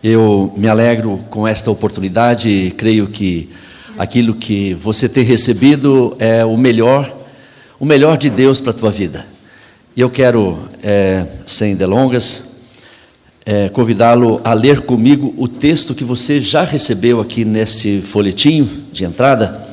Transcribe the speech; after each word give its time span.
Eu 0.01 0.53
me 0.55 0.69
alegro 0.69 1.19
com 1.29 1.45
esta 1.45 1.69
oportunidade 1.69 2.47
e 2.47 2.71
creio 2.71 3.07
que 3.07 3.49
aquilo 3.97 4.33
que 4.33 4.73
você 4.75 5.09
tem 5.09 5.25
recebido 5.25 6.15
é 6.17 6.45
o 6.45 6.55
melhor, 6.55 7.13
o 7.77 7.85
melhor 7.85 8.17
de 8.17 8.29
Deus 8.29 8.61
para 8.61 8.71
a 8.71 8.73
tua 8.73 8.91
vida. 8.91 9.25
E 9.97 9.99
eu 9.99 10.09
quero, 10.09 10.69
é, 10.81 11.25
sem 11.45 11.75
delongas, 11.75 12.61
é, 13.45 13.67
convidá-lo 13.67 14.39
a 14.41 14.53
ler 14.53 14.79
comigo 14.79 15.33
o 15.37 15.49
texto 15.49 15.93
que 15.93 16.05
você 16.05 16.39
já 16.39 16.63
recebeu 16.63 17.19
aqui 17.19 17.43
nesse 17.43 17.99
folhetinho 17.99 18.69
de 18.93 19.03
entrada. 19.03 19.67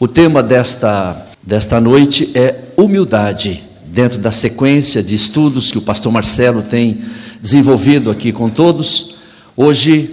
O 0.00 0.08
tema 0.08 0.42
desta, 0.42 1.26
desta 1.42 1.78
noite 1.78 2.30
é 2.34 2.54
humildade 2.78 3.62
dentro 3.84 4.16
da 4.16 4.32
sequência 4.32 5.02
de 5.02 5.14
estudos 5.14 5.70
que 5.70 5.76
o 5.76 5.82
pastor 5.82 6.10
Marcelo 6.10 6.62
tem 6.62 7.02
desenvolvido 7.42 8.10
aqui 8.10 8.32
com 8.32 8.48
todos, 8.48 9.17
hoje 9.58 10.08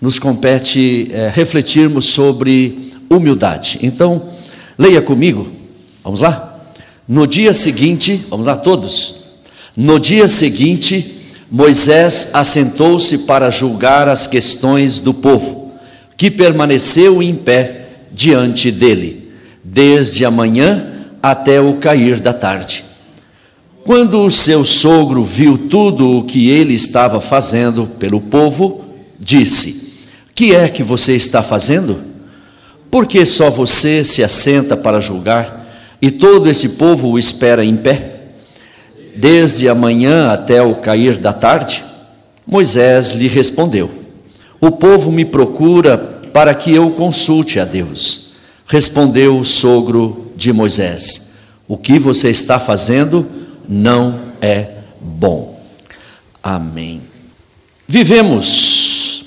nos 0.00 0.18
compete 0.18 1.08
é, 1.12 1.30
refletirmos 1.32 2.06
sobre 2.06 2.90
humildade. 3.08 3.78
Então, 3.80 4.30
leia 4.76 5.00
comigo, 5.00 5.52
vamos 6.02 6.20
lá? 6.20 6.66
No 7.06 7.24
dia 7.24 7.54
seguinte, 7.54 8.26
vamos 8.28 8.44
lá 8.44 8.56
todos. 8.56 9.20
No 9.76 10.00
dia 10.00 10.26
seguinte, 10.28 11.14
Moisés 11.48 12.30
assentou-se 12.34 13.18
para 13.18 13.50
julgar 13.50 14.08
as 14.08 14.26
questões 14.26 14.98
do 14.98 15.14
povo, 15.14 15.72
que 16.16 16.28
permaneceu 16.28 17.22
em 17.22 17.36
pé 17.36 17.86
diante 18.10 18.72
dele, 18.72 19.30
desde 19.62 20.24
a 20.24 20.30
manhã 20.30 21.06
até 21.22 21.60
o 21.60 21.74
cair 21.74 22.20
da 22.20 22.32
tarde. 22.32 22.84
Quando 23.88 24.22
o 24.22 24.30
seu 24.30 24.66
sogro 24.66 25.24
viu 25.24 25.56
tudo 25.56 26.18
o 26.18 26.24
que 26.24 26.50
ele 26.50 26.74
estava 26.74 27.22
fazendo 27.22 27.86
pelo 27.98 28.20
povo, 28.20 28.84
disse: 29.18 30.04
Que 30.34 30.54
é 30.54 30.68
que 30.68 30.82
você 30.82 31.14
está 31.14 31.42
fazendo? 31.42 32.02
Por 32.90 33.06
que 33.06 33.24
só 33.26 33.50
você 33.50 34.02
se 34.04 34.22
assenta 34.24 34.76
para 34.76 35.00
julgar 35.00 35.66
e 36.00 36.10
todo 36.10 36.48
esse 36.48 36.70
povo 36.70 37.08
o 37.08 37.18
espera 37.18 37.64
em 37.64 37.76
pé? 37.76 38.16
Desde 39.16 39.68
a 39.68 39.74
manhã 39.74 40.30
até 40.30 40.62
o 40.62 40.76
cair 40.76 41.18
da 41.18 41.32
tarde? 41.32 41.84
Moisés 42.46 43.12
lhe 43.12 43.28
respondeu: 43.28 43.90
O 44.60 44.70
povo 44.70 45.10
me 45.10 45.24
procura 45.24 45.98
para 46.32 46.54
que 46.54 46.74
eu 46.74 46.90
consulte 46.92 47.58
a 47.58 47.64
Deus. 47.64 48.36
Respondeu 48.66 49.38
o 49.38 49.44
sogro 49.44 50.32
de 50.36 50.52
Moisés: 50.52 51.38
O 51.66 51.76
que 51.76 51.98
você 51.98 52.30
está 52.30 52.58
fazendo? 52.58 53.38
não 53.68 54.32
é 54.40 54.78
bom. 55.00 55.60
Amém. 56.42 57.02
Vivemos 57.90 59.24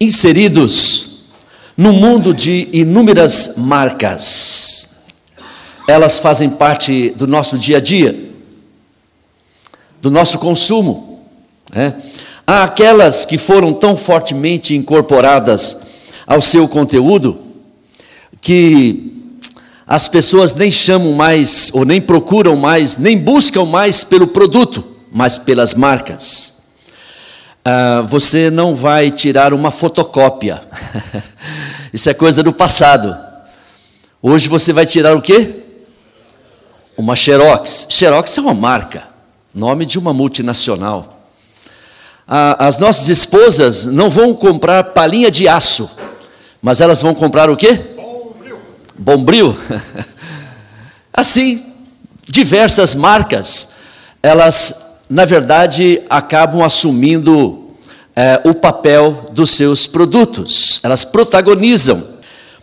inseridos 0.00 1.28
num 1.76 1.92
mundo 1.92 2.34
de 2.34 2.68
inúmeras 2.72 3.54
marcas. 3.58 5.04
Elas 5.86 6.18
fazem 6.18 6.50
parte 6.50 7.10
do 7.10 7.28
nosso 7.28 7.56
dia 7.56 7.76
a 7.76 7.80
dia, 7.80 8.28
do 10.02 10.10
nosso 10.10 10.40
consumo. 10.40 11.22
Né? 11.72 11.94
Há 12.44 12.64
aquelas 12.64 13.24
que 13.24 13.38
foram 13.38 13.72
tão 13.72 13.96
fortemente 13.96 14.74
incorporadas 14.74 15.82
ao 16.26 16.40
seu 16.40 16.66
conteúdo 16.66 17.38
que 18.40 19.12
as 19.86 20.08
pessoas 20.08 20.52
nem 20.52 20.72
chamam 20.72 21.12
mais, 21.12 21.70
ou 21.72 21.84
nem 21.84 22.00
procuram 22.00 22.56
mais, 22.56 22.96
nem 22.96 23.16
buscam 23.16 23.64
mais 23.64 24.02
pelo 24.02 24.26
produto, 24.26 24.84
mas 25.12 25.38
pelas 25.38 25.72
marcas. 25.72 26.57
Ah, 27.70 28.00
você 28.00 28.50
não 28.50 28.74
vai 28.74 29.10
tirar 29.10 29.52
uma 29.52 29.70
fotocópia, 29.70 30.62
isso 31.92 32.08
é 32.08 32.14
coisa 32.14 32.42
do 32.42 32.50
passado. 32.50 33.14
Hoje 34.22 34.48
você 34.48 34.72
vai 34.72 34.86
tirar 34.86 35.14
o 35.14 35.20
quê? 35.20 35.64
Uma 36.96 37.14
Xerox. 37.14 37.86
Xerox 37.90 38.38
é 38.38 38.40
uma 38.40 38.54
marca, 38.54 39.08
nome 39.54 39.84
de 39.84 39.98
uma 39.98 40.14
multinacional. 40.14 41.20
Ah, 42.26 42.56
as 42.58 42.78
nossas 42.78 43.10
esposas 43.10 43.84
não 43.84 44.08
vão 44.08 44.32
comprar 44.32 44.82
palhinha 44.84 45.30
de 45.30 45.46
aço, 45.46 45.90
mas 46.62 46.80
elas 46.80 47.02
vão 47.02 47.14
comprar 47.14 47.50
o 47.50 47.56
quê? 47.56 47.82
Bombril. 48.96 49.58
Assim, 51.12 51.66
diversas 52.26 52.94
marcas, 52.94 53.74
elas, 54.22 54.87
na 55.08 55.24
verdade, 55.24 56.02
acabam 56.10 56.62
assumindo 56.62 57.68
é, 58.14 58.40
o 58.44 58.52
papel 58.52 59.26
dos 59.32 59.52
seus 59.52 59.86
produtos, 59.86 60.80
elas 60.82 61.04
protagonizam. 61.04 62.02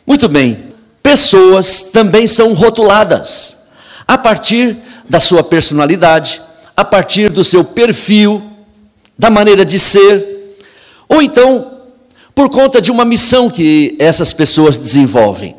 Muito 0.05 0.27
bem, 0.27 0.69
pessoas 1.01 1.81
também 1.81 2.27
são 2.27 2.53
rotuladas 2.53 3.67
a 4.07 4.17
partir 4.17 4.77
da 5.09 5.19
sua 5.19 5.43
personalidade, 5.43 6.41
a 6.75 6.85
partir 6.85 7.29
do 7.29 7.43
seu 7.43 7.63
perfil, 7.63 8.43
da 9.17 9.29
maneira 9.29 9.65
de 9.65 9.79
ser, 9.79 10.57
ou 11.07 11.21
então 11.21 11.71
por 12.35 12.49
conta 12.49 12.81
de 12.81 12.91
uma 12.91 13.05
missão 13.05 13.49
que 13.49 13.95
essas 13.97 14.33
pessoas 14.33 14.77
desenvolvem. 14.77 15.55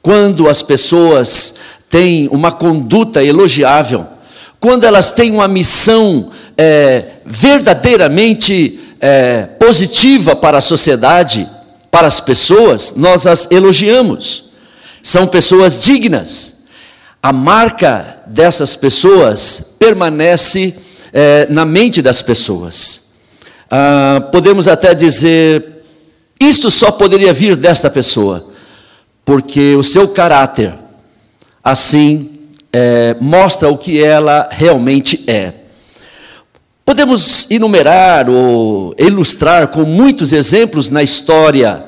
Quando 0.00 0.48
as 0.48 0.62
pessoas 0.62 1.56
têm 1.90 2.28
uma 2.28 2.52
conduta 2.52 3.22
elogiável, 3.22 4.06
quando 4.60 4.84
elas 4.84 5.10
têm 5.10 5.32
uma 5.32 5.48
missão 5.48 6.30
é, 6.56 7.04
verdadeiramente 7.24 8.78
é, 9.00 9.42
positiva 9.58 10.36
para 10.36 10.58
a 10.58 10.60
sociedade, 10.60 11.48
para 11.90 12.06
as 12.06 12.20
pessoas, 12.20 12.94
nós 12.94 13.26
as 13.26 13.50
elogiamos. 13.50 14.50
São 15.02 15.26
pessoas 15.26 15.82
dignas. 15.82 16.64
A 17.22 17.32
marca 17.32 18.22
dessas 18.26 18.76
pessoas 18.76 19.76
permanece 19.78 20.74
é, 21.12 21.46
na 21.50 21.64
mente 21.64 22.02
das 22.02 22.20
pessoas. 22.20 23.10
Ah, 23.70 24.28
podemos 24.32 24.68
até 24.68 24.94
dizer: 24.94 25.84
isto 26.38 26.70
só 26.70 26.90
poderia 26.90 27.32
vir 27.32 27.56
desta 27.56 27.88
pessoa 27.88 28.50
porque 29.24 29.76
o 29.76 29.84
seu 29.84 30.08
caráter, 30.08 30.74
assim, 31.62 32.29
é, 32.72 33.16
mostra 33.20 33.68
o 33.68 33.78
que 33.78 34.02
ela 34.02 34.48
realmente 34.50 35.24
é. 35.26 35.54
Podemos 36.84 37.48
enumerar 37.50 38.28
ou 38.28 38.94
ilustrar 38.98 39.68
com 39.68 39.82
muitos 39.82 40.32
exemplos 40.32 40.88
na 40.88 41.02
história. 41.02 41.84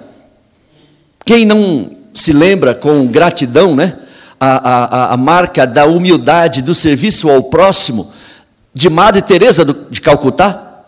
Quem 1.24 1.44
não 1.44 1.90
se 2.14 2.32
lembra 2.32 2.74
com 2.74 3.06
gratidão, 3.06 3.74
né? 3.74 3.98
A, 4.38 4.70
a, 5.10 5.14
a 5.14 5.16
marca 5.16 5.64
da 5.66 5.86
humildade, 5.86 6.62
do 6.62 6.74
serviço 6.74 7.30
ao 7.30 7.44
próximo, 7.44 8.12
de 8.74 8.90
Madre 8.90 9.22
Teresa 9.22 9.64
de 9.64 10.00
Calcutá, 10.00 10.82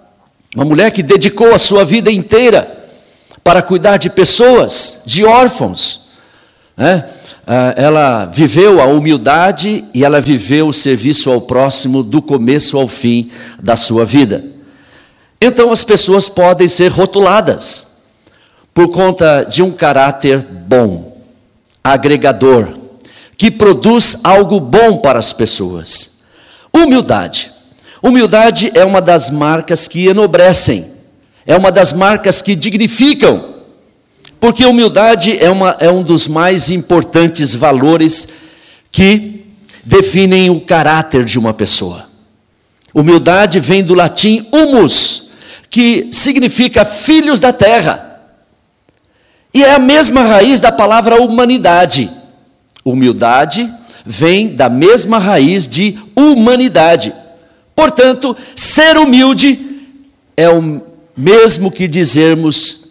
uma 0.56 0.64
mulher 0.64 0.90
que 0.90 1.02
dedicou 1.02 1.54
a 1.54 1.58
sua 1.58 1.84
vida 1.84 2.10
inteira 2.10 2.84
para 3.44 3.62
cuidar 3.62 3.96
de 3.96 4.10
pessoas, 4.10 5.02
de 5.06 5.24
órfãos, 5.24 6.08
né? 6.76 7.04
Ah, 7.46 7.74
ela 7.76 8.24
viveu 8.26 8.80
a 8.80 8.86
humildade 8.86 9.84
e 9.92 10.02
ela 10.02 10.20
viveu 10.20 10.68
o 10.68 10.72
serviço 10.72 11.30
ao 11.30 11.42
próximo 11.42 12.02
do 12.02 12.22
começo 12.22 12.78
ao 12.78 12.88
fim 12.88 13.30
da 13.62 13.76
sua 13.76 14.04
vida. 14.04 14.44
Então 15.40 15.70
as 15.70 15.84
pessoas 15.84 16.28
podem 16.28 16.68
ser 16.68 16.88
rotuladas 16.88 17.98
por 18.72 18.88
conta 18.88 19.44
de 19.44 19.62
um 19.62 19.70
caráter 19.70 20.38
bom, 20.38 21.18
agregador, 21.82 22.78
que 23.36 23.50
produz 23.50 24.20
algo 24.24 24.58
bom 24.58 24.98
para 24.98 25.18
as 25.18 25.32
pessoas. 25.32 26.24
Humildade. 26.72 27.52
Humildade 28.02 28.72
é 28.74 28.84
uma 28.84 29.02
das 29.02 29.28
marcas 29.28 29.86
que 29.86 30.06
enobrecem, 30.06 30.86
é 31.46 31.56
uma 31.56 31.70
das 31.70 31.92
marcas 31.92 32.40
que 32.40 32.54
dignificam 32.54 33.53
porque 34.44 34.66
humildade 34.66 35.42
é, 35.42 35.48
uma, 35.48 35.74
é 35.80 35.90
um 35.90 36.02
dos 36.02 36.28
mais 36.28 36.70
importantes 36.70 37.54
valores 37.54 38.28
que 38.92 39.42
definem 39.82 40.50
o 40.50 40.60
caráter 40.60 41.24
de 41.24 41.38
uma 41.38 41.54
pessoa. 41.54 42.10
Humildade 42.92 43.58
vem 43.58 43.82
do 43.82 43.94
latim 43.94 44.46
humus, 44.52 45.30
que 45.70 46.08
significa 46.12 46.84
filhos 46.84 47.40
da 47.40 47.54
terra. 47.54 48.20
E 49.54 49.64
é 49.64 49.76
a 49.76 49.78
mesma 49.78 50.22
raiz 50.22 50.60
da 50.60 50.70
palavra 50.70 51.22
humanidade. 51.22 52.10
Humildade 52.84 53.72
vem 54.04 54.54
da 54.54 54.68
mesma 54.68 55.18
raiz 55.18 55.66
de 55.66 55.98
humanidade. 56.14 57.14
Portanto, 57.74 58.36
ser 58.54 58.98
humilde 58.98 59.88
é 60.36 60.50
o 60.50 60.82
mesmo 61.16 61.70
que 61.70 61.88
dizermos 61.88 62.83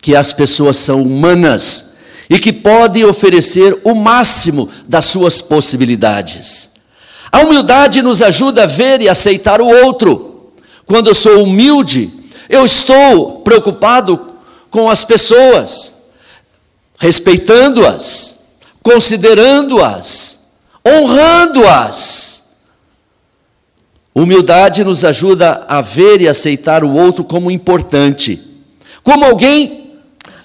que 0.00 0.16
as 0.16 0.32
pessoas 0.32 0.76
são 0.76 1.02
humanas 1.02 1.96
e 2.28 2.38
que 2.38 2.52
podem 2.52 3.04
oferecer 3.04 3.80
o 3.84 3.94
máximo 3.94 4.70
das 4.86 5.04
suas 5.04 5.40
possibilidades. 5.40 6.70
A 7.30 7.40
humildade 7.40 8.02
nos 8.02 8.22
ajuda 8.22 8.64
a 8.64 8.66
ver 8.66 9.00
e 9.00 9.08
aceitar 9.08 9.60
o 9.60 9.66
outro. 9.66 10.52
Quando 10.86 11.08
eu 11.08 11.14
sou 11.14 11.42
humilde, 11.42 12.10
eu 12.48 12.64
estou 12.64 13.40
preocupado 13.42 14.36
com 14.70 14.88
as 14.88 15.04
pessoas, 15.04 16.04
respeitando-as, 16.98 18.46
considerando-as, 18.82 20.50
honrando-as. 20.86 22.50
Humildade 24.14 24.82
nos 24.82 25.04
ajuda 25.04 25.64
a 25.68 25.80
ver 25.80 26.20
e 26.20 26.28
aceitar 26.28 26.82
o 26.82 26.92
outro 26.92 27.22
como 27.22 27.50
importante, 27.50 28.40
como 29.02 29.24
alguém 29.24 29.79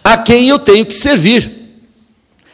a 0.05 0.15
quem 0.17 0.47
eu 0.47 0.59
tenho 0.59 0.85
que 0.85 0.93
servir. 0.93 1.51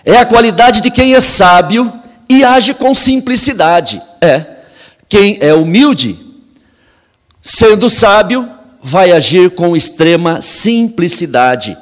É 0.06 0.16
a 0.16 0.26
qualidade 0.26 0.80
de 0.80 0.90
quem 0.90 1.14
é 1.14 1.20
sábio 1.20 1.92
e 2.30 2.46
age 2.46 2.74
com 2.74 2.96
simplicidade. 2.96 4.02
É. 4.22 4.46
Quem 5.10 5.38
é 5.42 5.54
humilde, 5.54 6.18
sendo 7.42 7.90
sábio, 7.90 8.50
vai 8.82 9.12
agir 9.12 9.52
com 9.52 9.76
extrema 9.76 10.42
simplicidade. 10.42 11.78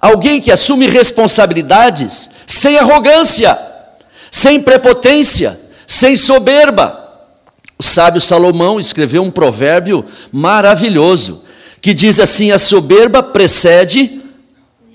Alguém 0.00 0.40
que 0.40 0.50
assume 0.50 0.88
responsabilidades 0.88 2.28
sem 2.44 2.76
arrogância, 2.76 3.56
sem 4.28 4.60
prepotência, 4.60 5.58
sem 5.86 6.16
soberba. 6.16 6.98
O 7.78 7.82
sábio 7.84 8.20
Salomão 8.20 8.80
escreveu 8.80 9.22
um 9.22 9.30
provérbio 9.30 10.04
maravilhoso 10.32 11.44
que 11.80 11.94
diz 11.94 12.18
assim: 12.18 12.50
a 12.50 12.58
soberba 12.58 13.22
precede 13.22 14.21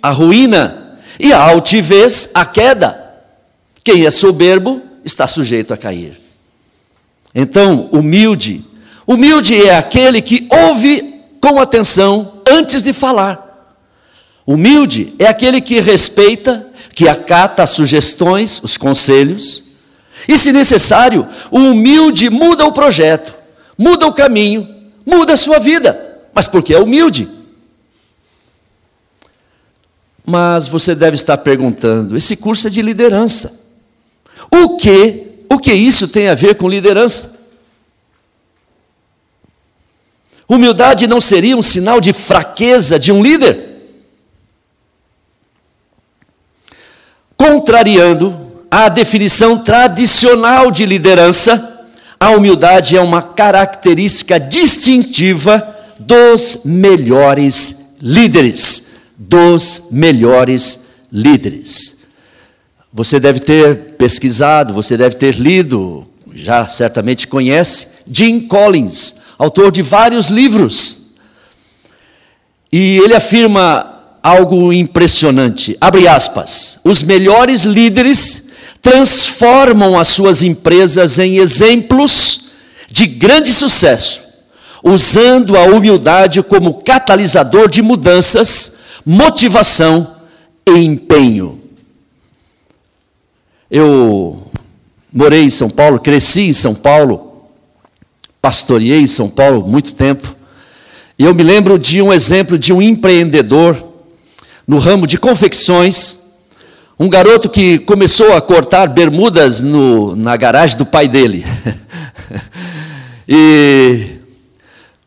a 0.02 0.10
ruína 0.10 0.98
e 1.20 1.34
a 1.34 1.40
altivez 1.40 2.30
a 2.34 2.46
queda. 2.46 3.16
Quem 3.84 4.06
é 4.06 4.12
soberbo 4.12 4.82
está 5.04 5.28
sujeito 5.28 5.74
a 5.74 5.78
cair. 5.78 6.20
Então, 7.34 7.90
humilde. 7.92 8.64
Humilde 9.06 9.56
é 9.66 9.76
aquele 9.76 10.22
que 10.22 10.48
ouve 10.50 11.24
com 11.40 11.60
atenção 11.60 12.42
antes 12.48 12.84
de 12.84 12.94
falar. 12.94 13.76
Humilde 14.46 15.14
é 15.20 15.26
aquele 15.28 15.62
que 15.62 15.80
respeita, 15.80 16.68
que 16.94 17.08
acata 17.08 17.64
as 17.64 17.70
sugestões, 17.70 18.62
os 18.64 18.78
conselhos. 18.78 19.64
E, 20.28 20.38
se 20.38 20.52
necessário, 20.52 21.28
o 21.52 21.60
humilde 21.60 22.30
muda 22.30 22.66
o 22.66 22.72
projeto, 22.72 23.34
muda 23.78 24.08
o 24.08 24.14
caminho, 24.14 24.68
muda 25.06 25.34
a 25.34 25.38
sua 25.38 25.60
vida. 25.60 26.20
Mas 26.34 26.48
porque 26.48 26.74
é 26.74 26.80
humilde. 26.80 27.37
Mas 30.30 30.68
você 30.68 30.94
deve 30.94 31.16
estar 31.16 31.38
perguntando: 31.38 32.18
esse 32.18 32.36
curso 32.36 32.68
é 32.68 32.70
de 32.70 32.82
liderança. 32.82 33.66
O 34.52 34.76
que 34.76 35.28
o 35.50 35.58
que 35.58 35.74
isso 35.74 36.10
tem 36.10 36.28
a 36.28 36.36
ver 36.36 36.56
com 36.56 36.68
liderança? 36.68 37.38
Humildade 40.50 41.08
não 41.08 41.22
seria 41.22 41.56
um 41.56 41.62
sinal 41.62 42.02
de 42.02 42.12
fraqueza 42.12 43.00
de 43.00 43.12
um 43.12 43.24
líder? 43.24 43.78
Contrariando 47.38 48.66
a 48.70 48.90
definição 48.90 49.60
tradicional 49.60 50.72
de 50.72 50.86
liderança, 50.86 51.88
a 52.20 52.32
humildade 52.32 52.98
é 52.98 53.02
uma 53.02 53.22
característica 53.22 54.38
distintiva 54.38 55.76
dos 56.00 56.62
melhores 56.66 57.96
líderes. 58.02 58.97
Dos 59.18 59.88
melhores 59.92 60.88
líderes. 61.12 62.04
Você 62.94 63.20
deve 63.20 63.40
ter 63.40 63.96
pesquisado, 63.98 64.74
você 64.74 64.96
deve 64.96 65.16
ter 65.16 65.36
lido, 65.36 66.08
já 66.34 66.68
certamente 66.68 67.28
conhece, 67.28 67.88
Jim 68.10 68.42
Collins, 68.42 69.16
autor 69.38 69.72
de 69.72 69.82
vários 69.82 70.28
livros. 70.30 71.16
E 72.72 72.98
ele 72.98 73.16
afirma 73.16 73.98
algo 74.22 74.74
impressionante. 74.74 75.78
Abre 75.80 76.08
aspas. 76.08 76.80
Os 76.84 77.02
melhores 77.02 77.64
líderes 77.64 78.50
transformam 78.82 79.98
as 79.98 80.10
suas 80.10 80.44
empresas 80.44 81.20
em 81.20 81.38
exemplos 81.38 82.48
de 82.90 83.06
grande 83.06 83.54
sucesso, 83.54 84.22
usando 84.84 85.58
a 85.58 85.64
humildade 85.64 86.42
como 86.42 86.82
catalisador 86.82 87.70
de 87.70 87.82
mudanças, 87.82 88.78
motivação 89.10 90.16
e 90.68 90.72
empenho. 90.74 91.62
Eu 93.72 94.52
morei 95.14 95.44
em 95.44 95.50
São 95.50 95.70
Paulo, 95.70 95.98
cresci 95.98 96.42
em 96.42 96.52
São 96.52 96.76
Paulo, 96.76 97.48
pastoreei 98.42 99.00
em 99.00 99.08
São 99.08 99.30
Paulo 99.30 99.66
muito 99.66 99.94
tempo. 99.94 100.36
E 101.18 101.24
eu 101.24 101.34
me 101.34 101.42
lembro 101.42 101.80
de 101.80 102.02
um 102.02 102.12
exemplo 102.12 102.60
de 102.60 102.74
um 102.74 102.82
empreendedor 102.82 103.82
no 104.68 104.78
ramo 104.78 105.08
de 105.08 105.18
confecções, 105.18 106.34
um 107.00 107.08
garoto 107.08 107.50
que 107.50 107.80
começou 107.80 108.34
a 108.34 108.42
cortar 108.42 108.88
bermudas 108.90 109.62
no, 109.62 110.18
na 110.18 110.36
garagem 110.36 110.78
do 110.78 110.86
pai 110.86 111.08
dele. 111.08 111.46
e 113.26 114.18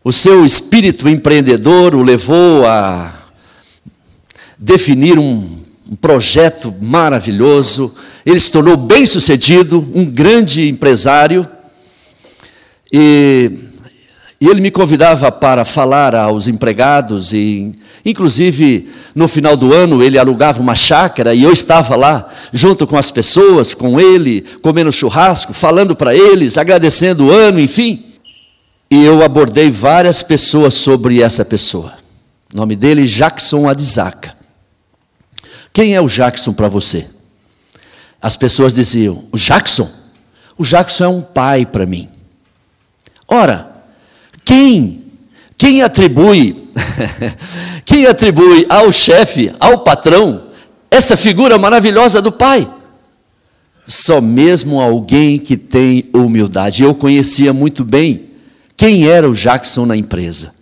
o 0.02 0.10
seu 0.10 0.42
espírito 0.46 1.06
empreendedor 1.06 1.94
o 1.94 2.02
levou 2.02 2.66
a 2.66 3.19
definir 4.62 5.18
um, 5.18 5.56
um 5.90 5.96
projeto 5.96 6.74
maravilhoso, 6.82 7.96
ele 8.26 8.38
se 8.38 8.52
tornou 8.52 8.76
bem 8.76 9.06
sucedido, 9.06 9.78
um 9.94 10.04
grande 10.04 10.68
empresário, 10.68 11.48
e, 12.92 13.50
e 14.38 14.46
ele 14.46 14.60
me 14.60 14.70
convidava 14.70 15.32
para 15.32 15.64
falar 15.64 16.14
aos 16.14 16.46
empregados, 16.46 17.32
e 17.32 17.72
inclusive 18.04 18.90
no 19.14 19.26
final 19.28 19.56
do 19.56 19.72
ano 19.72 20.02
ele 20.02 20.18
alugava 20.18 20.60
uma 20.60 20.74
chácara 20.74 21.34
e 21.34 21.42
eu 21.42 21.52
estava 21.52 21.96
lá 21.96 22.28
junto 22.52 22.86
com 22.86 22.98
as 22.98 23.10
pessoas, 23.10 23.72
com 23.72 23.98
ele, 23.98 24.44
comendo 24.62 24.92
churrasco, 24.92 25.54
falando 25.54 25.96
para 25.96 26.14
eles, 26.14 26.58
agradecendo 26.58 27.26
o 27.26 27.30
ano, 27.30 27.58
enfim. 27.58 28.04
E 28.90 29.04
eu 29.04 29.22
abordei 29.22 29.70
várias 29.70 30.22
pessoas 30.22 30.74
sobre 30.74 31.22
essa 31.22 31.44
pessoa. 31.44 31.92
O 32.52 32.56
nome 32.56 32.74
dele 32.74 33.06
Jackson 33.06 33.68
Adizaca. 33.68 34.39
Quem 35.72 35.94
é 35.94 36.00
o 36.00 36.08
Jackson 36.08 36.52
para 36.52 36.68
você? 36.68 37.06
As 38.20 38.36
pessoas 38.36 38.74
diziam: 38.74 39.24
O 39.32 39.36
Jackson? 39.36 39.90
O 40.56 40.64
Jackson 40.64 41.04
é 41.04 41.08
um 41.08 41.22
pai 41.22 41.64
para 41.64 41.86
mim. 41.86 42.08
Ora, 43.26 43.70
quem 44.44 45.04
quem 45.56 45.82
atribui 45.82 46.70
quem 47.84 48.06
atribui 48.06 48.66
ao 48.68 48.90
chefe, 48.92 49.52
ao 49.58 49.80
patrão, 49.80 50.48
essa 50.90 51.16
figura 51.16 51.58
maravilhosa 51.58 52.20
do 52.20 52.32
pai? 52.32 52.68
Só 53.86 54.20
mesmo 54.20 54.80
alguém 54.80 55.38
que 55.38 55.56
tem 55.56 56.08
humildade. 56.12 56.84
Eu 56.84 56.94
conhecia 56.94 57.52
muito 57.52 57.84
bem 57.84 58.30
quem 58.76 59.08
era 59.08 59.28
o 59.28 59.34
Jackson 59.34 59.84
na 59.84 59.96
empresa. 59.96 60.54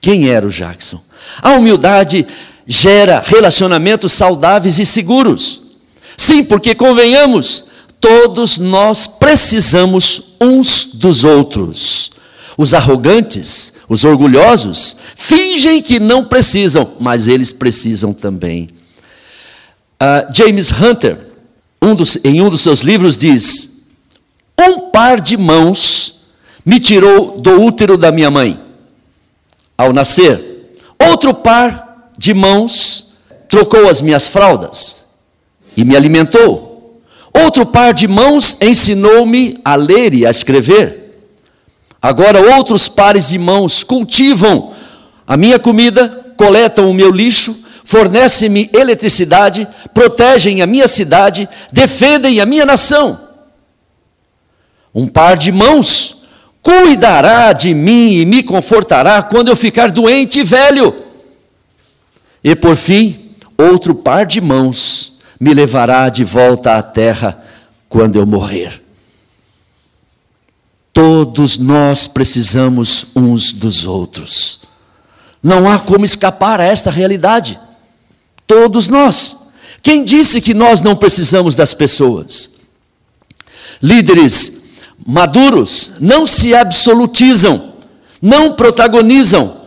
Quem 0.00 0.28
era 0.28 0.46
o 0.46 0.50
Jackson? 0.50 1.00
A 1.40 1.52
humildade 1.52 2.26
gera 2.66 3.22
relacionamentos 3.24 4.12
saudáveis 4.12 4.78
e 4.78 4.84
seguros. 4.84 5.62
Sim, 6.16 6.44
porque 6.44 6.74
convenhamos, 6.74 7.66
todos 8.00 8.58
nós 8.58 9.06
precisamos 9.06 10.34
uns 10.40 10.94
dos 10.94 11.24
outros. 11.24 12.12
Os 12.56 12.74
arrogantes, 12.74 13.72
os 13.88 14.04
orgulhosos, 14.04 14.98
fingem 15.16 15.80
que 15.82 15.98
não 15.98 16.24
precisam, 16.24 16.92
mas 17.00 17.28
eles 17.28 17.52
precisam 17.52 18.12
também. 18.12 18.68
Uh, 20.00 20.32
James 20.32 20.70
Hunter, 20.70 21.18
um 21.80 21.94
dos, 21.94 22.18
em 22.24 22.40
um 22.40 22.50
dos 22.50 22.60
seus 22.60 22.80
livros, 22.80 23.16
diz: 23.16 23.86
Um 24.60 24.90
par 24.90 25.20
de 25.20 25.36
mãos 25.36 26.24
me 26.64 26.78
tirou 26.78 27.40
do 27.40 27.62
útero 27.62 27.96
da 27.96 28.12
minha 28.12 28.30
mãe 28.30 28.60
ao 29.76 29.92
nascer, 29.92 30.74
outro 30.98 31.34
par 31.34 31.91
de 32.22 32.32
mãos 32.32 33.14
trocou 33.48 33.88
as 33.88 34.00
minhas 34.00 34.28
fraldas 34.28 35.06
e 35.76 35.84
me 35.84 35.96
alimentou. 35.96 37.02
Outro 37.34 37.66
par 37.66 37.92
de 37.92 38.06
mãos 38.06 38.58
ensinou-me 38.60 39.58
a 39.64 39.74
ler 39.74 40.14
e 40.14 40.24
a 40.24 40.30
escrever. 40.30 41.18
Agora 42.00 42.56
outros 42.56 42.86
pares 42.86 43.30
de 43.30 43.40
mãos 43.40 43.82
cultivam 43.82 44.72
a 45.26 45.36
minha 45.36 45.58
comida, 45.58 46.32
coletam 46.36 46.88
o 46.88 46.94
meu 46.94 47.10
lixo, 47.10 47.66
fornecem-me 47.84 48.70
eletricidade, 48.72 49.66
protegem 49.92 50.62
a 50.62 50.66
minha 50.66 50.86
cidade, 50.86 51.48
defendem 51.72 52.40
a 52.40 52.46
minha 52.46 52.64
nação. 52.64 53.18
Um 54.94 55.08
par 55.08 55.36
de 55.36 55.50
mãos 55.50 56.22
cuidará 56.62 57.52
de 57.52 57.74
mim 57.74 58.12
e 58.12 58.24
me 58.24 58.44
confortará 58.44 59.24
quando 59.24 59.48
eu 59.48 59.56
ficar 59.56 59.90
doente 59.90 60.38
e 60.38 60.44
velho. 60.44 61.01
E 62.42 62.54
por 62.56 62.76
fim, 62.76 63.30
outro 63.56 63.94
par 63.94 64.26
de 64.26 64.40
mãos 64.40 65.18
me 65.38 65.54
levará 65.54 66.08
de 66.08 66.24
volta 66.24 66.76
à 66.76 66.82
terra 66.82 67.42
quando 67.88 68.16
eu 68.16 68.26
morrer. 68.26 68.82
Todos 70.92 71.56
nós 71.56 72.06
precisamos 72.06 73.06
uns 73.16 73.52
dos 73.52 73.84
outros. 73.84 74.60
Não 75.42 75.68
há 75.70 75.78
como 75.78 76.04
escapar 76.04 76.60
a 76.60 76.64
esta 76.64 76.90
realidade. 76.90 77.58
Todos 78.46 78.88
nós. 78.88 79.50
Quem 79.82 80.04
disse 80.04 80.40
que 80.40 80.54
nós 80.54 80.80
não 80.80 80.94
precisamos 80.94 81.54
das 81.54 81.74
pessoas? 81.74 82.60
Líderes 83.82 84.62
maduros 85.04 85.94
não 85.98 86.24
se 86.24 86.54
absolutizam, 86.54 87.72
não 88.20 88.52
protagonizam, 88.54 89.61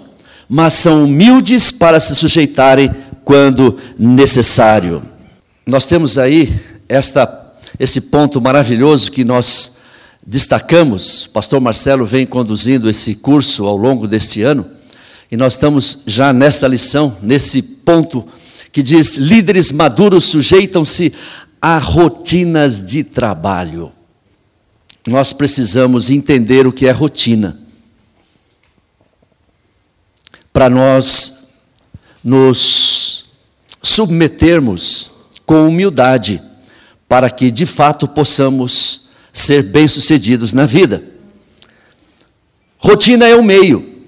mas 0.47 0.73
são 0.73 1.05
humildes 1.05 1.71
para 1.71 1.99
se 1.99 2.15
sujeitarem 2.15 2.91
quando 3.23 3.77
necessário. 3.97 5.01
Nós 5.65 5.87
temos 5.87 6.17
aí 6.17 6.53
esta, 6.87 7.53
esse 7.79 8.01
ponto 8.01 8.39
maravilhoso 8.39 9.11
que 9.11 9.23
nós 9.23 9.79
destacamos. 10.25 11.25
O 11.25 11.29
pastor 11.31 11.59
Marcelo 11.59 12.05
vem 12.05 12.25
conduzindo 12.25 12.89
esse 12.89 13.15
curso 13.15 13.65
ao 13.65 13.75
longo 13.75 14.07
deste 14.07 14.41
ano, 14.41 14.65
e 15.31 15.35
nós 15.35 15.53
estamos 15.53 16.03
já 16.05 16.31
nesta 16.31 16.67
lição, 16.67 17.17
nesse 17.21 17.61
ponto 17.61 18.25
que 18.71 18.83
diz: 18.83 19.15
líderes 19.15 19.71
maduros 19.71 20.25
sujeitam-se 20.25 21.13
a 21.61 21.79
rotinas 21.79 22.79
de 22.79 23.03
trabalho. 23.03 23.91
Nós 25.07 25.33
precisamos 25.33 26.09
entender 26.09 26.67
o 26.67 26.71
que 26.71 26.87
é 26.87 26.91
rotina. 26.91 27.64
Para 30.55 30.69
nós 30.69 31.49
nos 32.23 33.25
submetermos 33.83 35.11
com 35.45 35.67
humildade, 35.67 36.41
para 37.09 37.29
que 37.29 37.51
de 37.51 37.65
fato 37.65 38.07
possamos 38.07 39.09
ser 39.33 39.63
bem-sucedidos 39.63 40.53
na 40.53 40.65
vida. 40.65 41.03
Rotina 42.77 43.27
é 43.27 43.35
o 43.35 43.43
meio, 43.43 44.01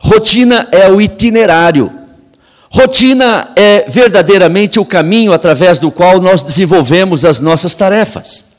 rotina 0.00 0.66
é 0.72 0.90
o 0.90 1.00
itinerário, 1.00 1.92
rotina 2.68 3.52
é 3.54 3.88
verdadeiramente 3.88 4.80
o 4.80 4.84
caminho 4.84 5.32
através 5.32 5.78
do 5.78 5.92
qual 5.92 6.20
nós 6.20 6.42
desenvolvemos 6.42 7.24
as 7.24 7.38
nossas 7.38 7.76
tarefas. 7.76 8.56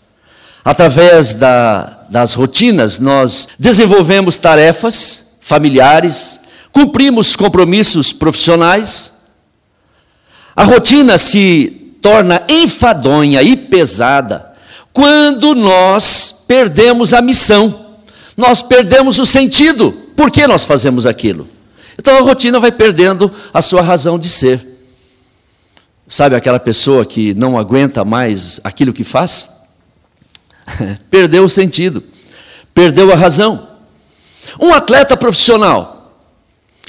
Através 0.63 1.33
da, 1.33 2.05
das 2.09 2.33
rotinas, 2.35 2.99
nós 2.99 3.49
desenvolvemos 3.59 4.37
tarefas 4.37 5.37
familiares, 5.41 6.46
cumprimos 6.77 7.35
compromissos 7.35 8.13
profissionais. 8.13 9.13
A 10.55 10.63
rotina 10.63 11.17
se 11.17 11.95
torna 11.99 12.43
enfadonha 12.47 13.41
e 13.41 13.57
pesada 13.57 14.53
quando 14.93 15.55
nós 15.55 16.45
perdemos 16.47 17.15
a 17.15 17.21
missão, 17.21 17.97
nós 18.35 18.61
perdemos 18.61 19.17
o 19.17 19.25
sentido. 19.25 19.91
Por 20.15 20.29
que 20.29 20.45
nós 20.45 20.65
fazemos 20.65 21.07
aquilo? 21.07 21.47
Então 21.97 22.15
a 22.15 22.21
rotina 22.21 22.59
vai 22.59 22.71
perdendo 22.71 23.31
a 23.51 23.61
sua 23.63 23.81
razão 23.81 24.19
de 24.19 24.29
ser. 24.29 24.63
Sabe 26.07 26.35
aquela 26.35 26.59
pessoa 26.59 27.03
que 27.03 27.33
não 27.33 27.57
aguenta 27.57 28.05
mais 28.05 28.61
aquilo 28.63 28.93
que 28.93 29.03
faz? 29.03 29.49
perdeu 31.09 31.43
o 31.43 31.49
sentido, 31.49 32.03
perdeu 32.71 33.11
a 33.11 33.15
razão. 33.15 33.67
Um 34.59 34.71
atleta 34.71 35.17
profissional 35.17 35.96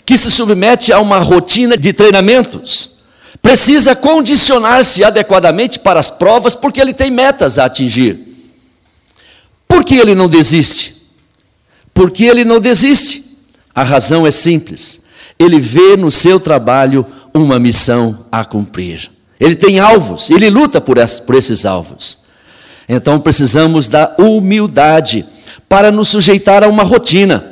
que 0.08 0.16
se 0.16 0.30
submete 0.30 0.90
a 0.90 1.00
uma 1.00 1.18
rotina 1.18 1.76
de 1.76 1.92
treinamentos 1.92 2.92
precisa 3.42 3.94
condicionar-se 3.94 5.04
adequadamente 5.04 5.78
para 5.78 6.00
as 6.00 6.08
provas 6.08 6.54
porque 6.54 6.80
ele 6.80 6.94
tem 6.94 7.10
metas 7.10 7.58
a 7.58 7.66
atingir. 7.66 8.18
Por 9.68 9.84
que 9.84 9.96
ele 9.96 10.14
não 10.14 10.26
desiste? 10.26 11.12
Porque 11.92 12.24
ele 12.24 12.42
não 12.42 12.58
desiste. 12.58 13.22
A 13.74 13.82
razão 13.82 14.26
é 14.26 14.30
simples. 14.30 15.02
Ele 15.38 15.60
vê 15.60 15.94
no 15.94 16.10
seu 16.10 16.40
trabalho 16.40 17.04
uma 17.34 17.58
missão 17.58 18.24
a 18.32 18.46
cumprir. 18.46 19.10
Ele 19.38 19.56
tem 19.56 19.78
alvos, 19.78 20.30
ele 20.30 20.48
luta 20.48 20.80
por 20.80 20.96
esses 20.96 21.66
alvos. 21.66 22.24
Então 22.88 23.20
precisamos 23.20 23.88
da 23.88 24.14
humildade 24.18 25.26
para 25.68 25.92
nos 25.92 26.08
sujeitar 26.08 26.64
a 26.64 26.68
uma 26.68 26.82
rotina. 26.82 27.44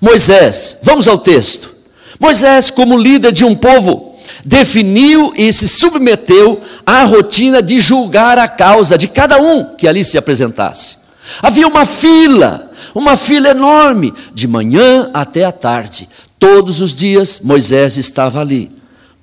Moisés, 0.00 0.78
vamos 0.82 1.06
ao 1.06 1.18
texto. 1.18 1.79
Moisés, 2.20 2.70
como 2.70 2.96
líder 2.96 3.32
de 3.32 3.44
um 3.44 3.56
povo, 3.56 4.14
definiu 4.44 5.32
e 5.34 5.52
se 5.52 5.66
submeteu 5.66 6.60
à 6.86 7.02
rotina 7.02 7.62
de 7.62 7.80
julgar 7.80 8.38
a 8.38 8.46
causa 8.46 8.96
de 8.96 9.08
cada 9.08 9.40
um 9.40 9.74
que 9.74 9.88
ali 9.88 10.04
se 10.04 10.16
apresentasse. 10.16 10.98
Havia 11.42 11.66
uma 11.66 11.86
fila, 11.86 12.70
uma 12.94 13.16
fila 13.16 13.48
enorme, 13.48 14.12
de 14.32 14.46
manhã 14.46 15.10
até 15.14 15.44
a 15.44 15.52
tarde. 15.52 16.08
Todos 16.38 16.80
os 16.80 16.94
dias 16.94 17.40
Moisés 17.42 17.96
estava 17.96 18.40
ali 18.40 18.70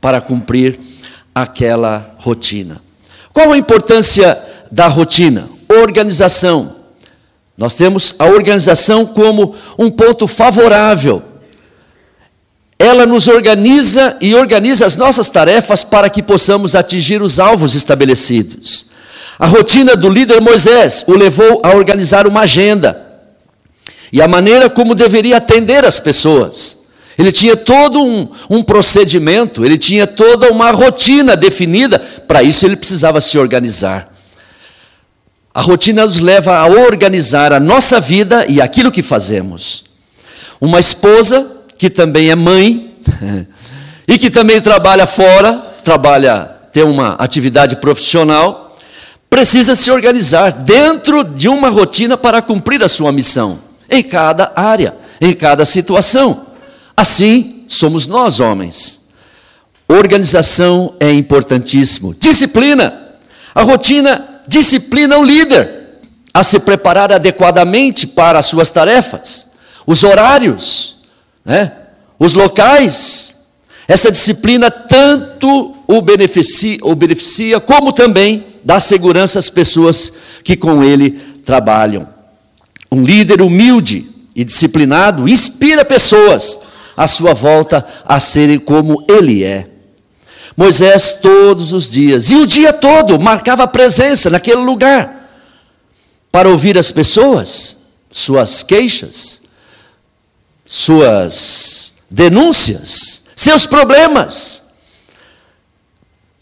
para 0.01 0.19
cumprir 0.19 0.79
aquela 1.33 2.15
rotina. 2.17 2.81
Qual 3.31 3.53
a 3.53 3.57
importância 3.57 4.41
da 4.71 4.87
rotina, 4.87 5.49
organização. 5.67 6.75
Nós 7.57 7.75
temos 7.75 8.15
a 8.19 8.25
organização 8.25 9.05
como 9.05 9.55
um 9.77 9.89
ponto 9.89 10.27
favorável. 10.27 11.23
Ela 12.79 13.05
nos 13.05 13.27
organiza 13.27 14.17
e 14.21 14.35
organiza 14.35 14.85
as 14.85 14.95
nossas 14.95 15.29
tarefas 15.29 15.83
para 15.83 16.09
que 16.09 16.21
possamos 16.21 16.75
atingir 16.75 17.21
os 17.21 17.39
alvos 17.39 17.73
estabelecidos. 17.73 18.91
A 19.39 19.47
rotina 19.47 19.95
do 19.95 20.09
líder 20.09 20.41
Moisés 20.41 21.03
o 21.07 21.13
levou 21.13 21.61
a 21.63 21.75
organizar 21.75 22.27
uma 22.27 22.41
agenda 22.41 23.05
e 24.11 24.21
a 24.21 24.27
maneira 24.27 24.69
como 24.69 24.95
deveria 24.95 25.37
atender 25.37 25.85
as 25.85 25.99
pessoas. 25.99 26.85
Ele 27.17 27.31
tinha 27.31 27.57
todo 27.57 28.03
um, 28.03 28.29
um 28.47 28.63
procedimento, 28.63 29.65
ele 29.65 29.77
tinha 29.77 30.05
toda 30.05 30.51
uma 30.51 30.69
rotina 30.69 31.35
definida, 31.35 31.97
para 31.99 32.43
isso 32.43 32.65
ele 32.65 32.75
precisava 32.75 33.19
se 33.19 33.39
organizar. 33.39 34.13
A 35.51 35.61
rotina 35.61 36.05
nos 36.05 36.19
leva 36.19 36.57
a 36.57 36.67
organizar 36.67 37.51
a 37.51 37.59
nossa 37.59 37.99
vida 37.99 38.45
e 38.47 38.61
aquilo 38.61 38.91
que 38.91 39.01
fazemos. 39.01 39.85
Uma 40.61 40.79
esposa 40.79 41.56
que 41.77 41.89
também 41.89 42.29
é 42.29 42.35
mãe 42.35 42.95
e 44.07 44.17
que 44.17 44.29
também 44.29 44.61
trabalha 44.61 45.05
fora, 45.05 45.53
trabalha, 45.83 46.51
tem 46.71 46.83
uma 46.83 47.13
atividade 47.13 47.75
profissional, 47.77 48.75
precisa 49.29 49.75
se 49.75 49.91
organizar 49.91 50.51
dentro 50.51 51.23
de 51.23 51.49
uma 51.49 51.69
rotina 51.69 52.17
para 52.17 52.41
cumprir 52.41 52.83
a 52.83 52.87
sua 52.87 53.11
missão, 53.11 53.59
em 53.89 54.01
cada 54.03 54.51
área, 54.55 54.95
em 55.19 55.33
cada 55.33 55.65
situação. 55.65 56.47
Assim 56.95 57.63
somos 57.67 58.07
nós, 58.07 58.39
homens. 58.39 59.09
Organização 59.87 60.95
é 60.99 61.11
importantíssimo. 61.11 62.13
Disciplina. 62.13 63.07
A 63.53 63.63
rotina 63.63 64.41
disciplina 64.47 65.17
o 65.17 65.23
líder 65.23 65.99
a 66.33 66.43
se 66.43 66.59
preparar 66.59 67.11
adequadamente 67.11 68.05
para 68.05 68.39
as 68.39 68.45
suas 68.45 68.69
tarefas, 68.69 69.51
os 69.85 70.03
horários, 70.03 70.96
né? 71.47 71.71
os 72.19 72.33
locais. 72.33 73.47
Essa 73.87 74.11
disciplina 74.11 74.69
tanto 74.69 75.73
o 75.87 76.01
beneficia, 76.01 76.77
o 76.81 76.93
beneficia, 76.93 77.59
como 77.61 77.93
também 77.93 78.45
dá 78.63 78.81
segurança 78.81 79.39
às 79.39 79.49
pessoas 79.49 80.11
que 80.43 80.57
com 80.57 80.83
ele 80.83 81.11
trabalham. 81.45 82.09
Um 82.91 83.01
líder 83.03 83.41
humilde 83.41 84.11
e 84.35 84.43
disciplinado 84.43 85.27
inspira 85.27 85.85
pessoas 85.85 86.63
à 86.97 87.07
sua 87.07 87.33
volta 87.33 87.87
a 88.05 88.19
serem 88.19 88.59
como 88.59 89.05
ele 89.07 89.43
é. 89.43 89.69
Moisés 90.55 91.19
todos 91.21 91.71
os 91.71 91.87
dias, 91.87 92.31
e 92.31 92.35
o 92.35 92.47
dia 92.47 92.73
todo, 92.73 93.19
marcava 93.19 93.67
presença 93.67 94.29
naquele 94.29 94.61
lugar, 94.61 95.29
para 96.31 96.49
ouvir 96.49 96.77
as 96.79 96.91
pessoas, 96.91 97.93
suas 98.11 98.63
queixas, 98.63 99.46
suas 100.67 102.03
denúncias, 102.11 103.29
seus 103.35 103.65
problemas, 103.65 104.63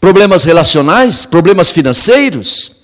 problemas 0.00 0.44
relacionais, 0.44 1.24
problemas 1.24 1.70
financeiros, 1.70 2.76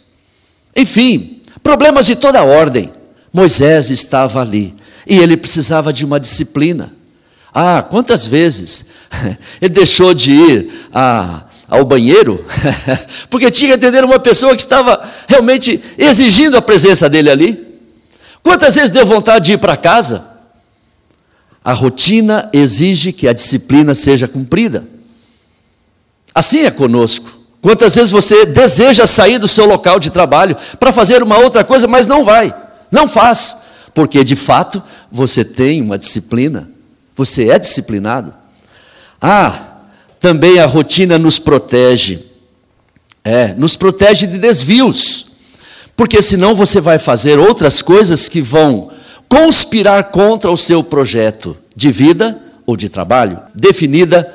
enfim, 0.74 1.42
problemas 1.62 2.06
de 2.06 2.14
toda 2.14 2.42
ordem. 2.44 2.92
Moisés 3.32 3.90
estava 3.90 4.40
ali 4.40 4.74
e 5.06 5.18
ele 5.18 5.36
precisava 5.36 5.92
de 5.92 6.04
uma 6.04 6.20
disciplina. 6.20 6.94
Ah, 7.52 7.82
quantas 7.82 8.26
vezes 8.26 8.86
ele 9.60 9.74
deixou 9.74 10.14
de 10.14 10.32
ir 10.32 10.88
a, 10.92 11.44
ao 11.68 11.84
banheiro 11.84 12.44
porque 13.28 13.50
tinha 13.50 13.70
que 13.70 13.74
atender 13.74 14.04
uma 14.04 14.18
pessoa 14.18 14.54
que 14.54 14.62
estava 14.62 15.10
realmente 15.26 15.82
exigindo 15.98 16.56
a 16.56 16.62
presença 16.62 17.08
dele 17.08 17.30
ali? 17.30 17.72
Quantas 18.42 18.74
vezes 18.74 18.90
deu 18.90 19.04
vontade 19.04 19.46
de 19.46 19.52
ir 19.52 19.58
para 19.58 19.76
casa? 19.76 20.31
A 21.64 21.72
rotina 21.72 22.48
exige 22.52 23.12
que 23.12 23.28
a 23.28 23.32
disciplina 23.32 23.94
seja 23.94 24.26
cumprida. 24.26 24.84
Assim 26.34 26.60
é 26.60 26.70
conosco. 26.70 27.30
Quantas 27.60 27.94
vezes 27.94 28.10
você 28.10 28.44
deseja 28.44 29.06
sair 29.06 29.38
do 29.38 29.46
seu 29.46 29.64
local 29.66 30.00
de 30.00 30.10
trabalho 30.10 30.56
para 30.80 30.92
fazer 30.92 31.22
uma 31.22 31.38
outra 31.38 31.62
coisa, 31.62 31.86
mas 31.86 32.08
não 32.08 32.24
vai, 32.24 32.52
não 32.90 33.06
faz, 33.06 33.62
porque 33.94 34.24
de 34.24 34.34
fato 34.34 34.82
você 35.10 35.44
tem 35.44 35.80
uma 35.80 35.96
disciplina, 35.96 36.68
você 37.14 37.50
é 37.50 37.58
disciplinado. 37.58 38.34
Ah, 39.20 39.76
também 40.18 40.58
a 40.58 40.66
rotina 40.66 41.18
nos 41.18 41.38
protege, 41.38 42.24
é, 43.22 43.54
nos 43.54 43.76
protege 43.76 44.26
de 44.26 44.38
desvios, 44.38 45.26
porque 45.96 46.20
senão 46.20 46.56
você 46.56 46.80
vai 46.80 46.98
fazer 46.98 47.38
outras 47.38 47.80
coisas 47.80 48.28
que 48.28 48.40
vão 48.40 48.91
conspirar 49.32 50.10
contra 50.10 50.50
o 50.50 50.58
seu 50.58 50.84
projeto 50.84 51.56
de 51.74 51.90
vida 51.90 52.38
ou 52.66 52.76
de 52.76 52.90
trabalho. 52.90 53.38
Definida, 53.54 54.30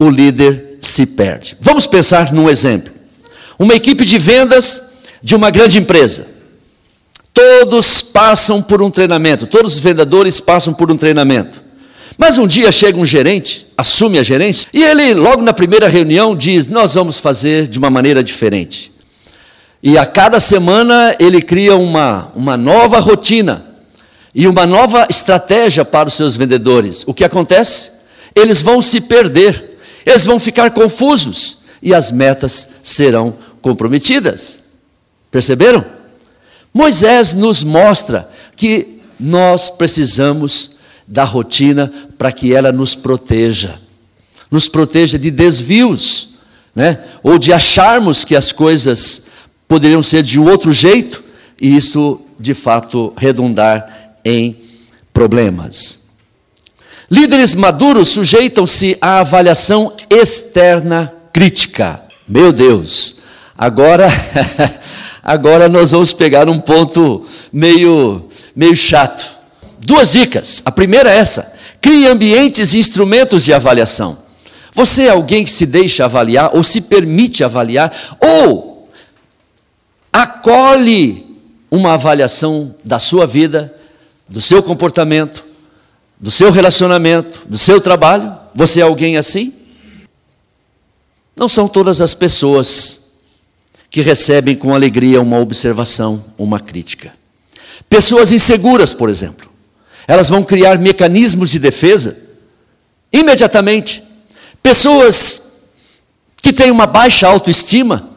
o 0.00 0.10
líder 0.10 0.78
se 0.80 1.06
perde. 1.06 1.56
Vamos 1.60 1.86
pensar 1.86 2.32
num 2.32 2.50
exemplo. 2.50 2.92
Uma 3.56 3.74
equipe 3.74 4.04
de 4.04 4.18
vendas 4.18 4.90
de 5.22 5.36
uma 5.36 5.48
grande 5.48 5.78
empresa. 5.78 6.26
Todos 7.32 8.02
passam 8.02 8.60
por 8.60 8.82
um 8.82 8.90
treinamento, 8.90 9.46
todos 9.46 9.74
os 9.74 9.78
vendedores 9.78 10.40
passam 10.40 10.74
por 10.74 10.90
um 10.90 10.96
treinamento. 10.96 11.62
Mas 12.18 12.36
um 12.36 12.46
dia 12.46 12.72
chega 12.72 12.98
um 12.98 13.06
gerente, 13.06 13.68
assume 13.76 14.18
a 14.18 14.24
gerência, 14.24 14.68
e 14.72 14.82
ele, 14.82 15.14
logo 15.14 15.40
na 15.40 15.52
primeira 15.52 15.86
reunião, 15.86 16.34
diz: 16.34 16.66
Nós 16.66 16.94
vamos 16.94 17.16
fazer 17.16 17.68
de 17.68 17.78
uma 17.78 17.90
maneira 17.90 18.24
diferente. 18.24 18.90
E 19.80 19.96
a 19.96 20.04
cada 20.04 20.40
semana 20.40 21.14
ele 21.20 21.40
cria 21.40 21.76
uma, 21.76 22.32
uma 22.34 22.56
nova 22.56 22.98
rotina 22.98 23.70
e 24.34 24.46
uma 24.46 24.66
nova 24.66 25.06
estratégia 25.10 25.84
para 25.84 26.08
os 26.08 26.14
seus 26.14 26.36
vendedores. 26.36 27.04
O 27.06 27.14
que 27.14 27.24
acontece? 27.24 27.90
Eles 28.34 28.60
vão 28.60 28.80
se 28.80 29.00
perder 29.00 29.72
eles 30.04 30.24
vão 30.24 30.38
ficar 30.38 30.70
confusos 30.70 31.62
e 31.80 31.94
as 31.94 32.10
metas 32.10 32.74
serão 32.82 33.36
comprometidas. 33.60 34.60
Perceberam? 35.30 35.84
Moisés 36.74 37.34
nos 37.34 37.62
mostra 37.62 38.30
que 38.56 39.00
nós 39.18 39.70
precisamos 39.70 40.76
da 41.06 41.24
rotina 41.24 41.92
para 42.18 42.32
que 42.32 42.54
ela 42.54 42.72
nos 42.72 42.94
proteja, 42.94 43.78
nos 44.50 44.68
proteja 44.68 45.18
de 45.18 45.30
desvios, 45.30 46.34
né? 46.74 47.00
ou 47.22 47.38
de 47.38 47.52
acharmos 47.52 48.24
que 48.24 48.34
as 48.34 48.50
coisas 48.50 49.26
poderiam 49.68 50.02
ser 50.02 50.22
de 50.22 50.38
outro 50.40 50.72
jeito 50.72 51.22
e 51.60 51.76
isso 51.76 52.20
de 52.38 52.54
fato 52.54 53.12
redundar 53.16 54.01
em 54.24 54.56
problemas. 55.12 56.02
Líderes 57.10 57.54
maduros 57.54 58.08
sujeitam-se 58.08 58.96
à 59.00 59.20
avaliação 59.20 59.94
externa 60.08 61.12
crítica. 61.32 62.00
Meu 62.26 62.52
Deus, 62.52 63.20
agora, 63.56 64.08
agora 65.22 65.68
nós 65.68 65.90
vamos 65.90 66.12
pegar 66.12 66.48
um 66.48 66.58
ponto 66.58 67.26
meio, 67.52 68.28
meio 68.56 68.74
chato. 68.74 69.30
Duas 69.78 70.12
dicas. 70.12 70.62
A 70.64 70.72
primeira 70.72 71.12
é 71.12 71.18
essa: 71.18 71.52
crie 71.80 72.06
ambientes 72.06 72.72
e 72.72 72.78
instrumentos 72.78 73.44
de 73.44 73.52
avaliação. 73.52 74.16
Você 74.72 75.02
é 75.02 75.10
alguém 75.10 75.44
que 75.44 75.50
se 75.50 75.66
deixa 75.66 76.06
avaliar 76.06 76.50
ou 76.54 76.62
se 76.62 76.80
permite 76.80 77.44
avaliar 77.44 78.16
ou 78.18 78.88
acolhe 80.10 81.26
uma 81.70 81.94
avaliação 81.94 82.74
da 82.84 82.98
sua 82.98 83.26
vida, 83.26 83.74
do 84.32 84.40
seu 84.40 84.62
comportamento, 84.62 85.44
do 86.18 86.30
seu 86.30 86.50
relacionamento, 86.50 87.42
do 87.46 87.58
seu 87.58 87.80
trabalho? 87.80 88.34
Você 88.54 88.80
é 88.80 88.82
alguém 88.82 89.18
assim? 89.18 89.52
Não 91.36 91.48
são 91.48 91.68
todas 91.68 92.00
as 92.00 92.14
pessoas 92.14 93.18
que 93.90 94.00
recebem 94.00 94.56
com 94.56 94.74
alegria 94.74 95.20
uma 95.20 95.38
observação, 95.38 96.24
uma 96.38 96.58
crítica. 96.58 97.12
Pessoas 97.90 98.32
inseguras, 98.32 98.94
por 98.94 99.10
exemplo, 99.10 99.50
elas 100.08 100.30
vão 100.30 100.42
criar 100.42 100.78
mecanismos 100.78 101.50
de 101.50 101.58
defesa 101.58 102.16
imediatamente. 103.12 104.02
Pessoas 104.62 105.58
que 106.40 106.54
têm 106.54 106.70
uma 106.70 106.86
baixa 106.86 107.28
autoestima, 107.28 108.08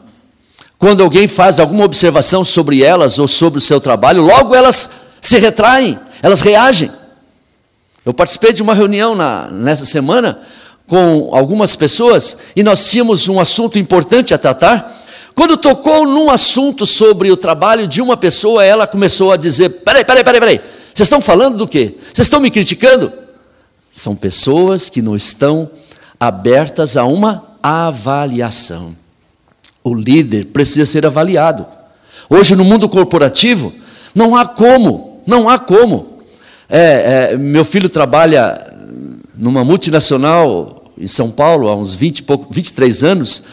quando 0.78 1.02
alguém 1.02 1.28
faz 1.28 1.60
alguma 1.60 1.84
observação 1.84 2.42
sobre 2.42 2.82
elas 2.82 3.18
ou 3.18 3.28
sobre 3.28 3.58
o 3.58 3.62
seu 3.62 3.82
trabalho, 3.82 4.22
logo 4.22 4.54
elas 4.54 4.90
se 5.20 5.38
retraem, 5.38 5.98
elas 6.22 6.40
reagem. 6.40 6.90
Eu 8.04 8.14
participei 8.14 8.52
de 8.52 8.62
uma 8.62 8.74
reunião 8.74 9.14
na, 9.14 9.48
nessa 9.48 9.84
semana 9.84 10.40
com 10.86 11.34
algumas 11.34 11.74
pessoas 11.74 12.38
e 12.54 12.62
nós 12.62 12.90
tínhamos 12.90 13.28
um 13.28 13.40
assunto 13.40 13.78
importante 13.78 14.32
a 14.32 14.38
tratar. 14.38 15.04
Quando 15.34 15.56
tocou 15.56 16.06
num 16.06 16.30
assunto 16.30 16.86
sobre 16.86 17.30
o 17.30 17.36
trabalho 17.36 17.86
de 17.86 18.00
uma 18.00 18.16
pessoa, 18.16 18.64
ela 18.64 18.86
começou 18.86 19.32
a 19.32 19.36
dizer: 19.36 19.68
peraí, 19.82 20.04
peraí, 20.04 20.24
peraí, 20.24 20.40
peraí, 20.40 20.60
vocês 20.94 21.06
estão 21.06 21.20
falando 21.20 21.58
do 21.58 21.68
quê? 21.68 21.96
Vocês 22.12 22.26
estão 22.26 22.40
me 22.40 22.50
criticando? 22.50 23.12
São 23.92 24.14
pessoas 24.14 24.88
que 24.88 25.02
não 25.02 25.16
estão 25.16 25.70
abertas 26.18 26.96
a 26.96 27.04
uma 27.04 27.44
avaliação. 27.62 28.96
O 29.82 29.94
líder 29.94 30.46
precisa 30.46 30.86
ser 30.86 31.04
avaliado. 31.04 31.66
Hoje, 32.28 32.56
no 32.56 32.64
mundo 32.64 32.88
corporativo, 32.88 33.72
não 34.14 34.36
há 34.36 34.46
como, 34.46 35.15
não 35.26 35.48
há 35.48 35.58
como 35.58 36.16
é, 36.68 37.30
é, 37.32 37.36
meu 37.36 37.64
filho 37.64 37.88
trabalha 37.88 38.74
numa 39.36 39.64
multinacional 39.64 40.92
em 40.98 41.06
São 41.06 41.30
Paulo 41.30 41.68
há 41.68 41.76
uns 41.76 41.94
20, 41.94 42.24
23 42.50 43.04
anos, 43.04 43.44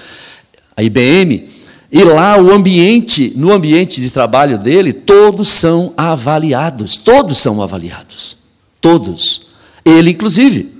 a 0.76 0.82
IBM, 0.82 1.50
e 1.92 2.04
lá 2.04 2.42
o 2.42 2.52
ambiente, 2.52 3.34
no 3.36 3.52
ambiente 3.52 4.02
de 4.02 4.10
trabalho 4.10 4.58
dele, 4.58 4.92
todos 4.92 5.48
são 5.48 5.94
avaliados, 5.96 6.98
todos 6.98 7.38
são 7.38 7.62
avaliados, 7.62 8.38
todos. 8.82 9.48
Ele 9.86 10.12
inclusive. 10.12 10.74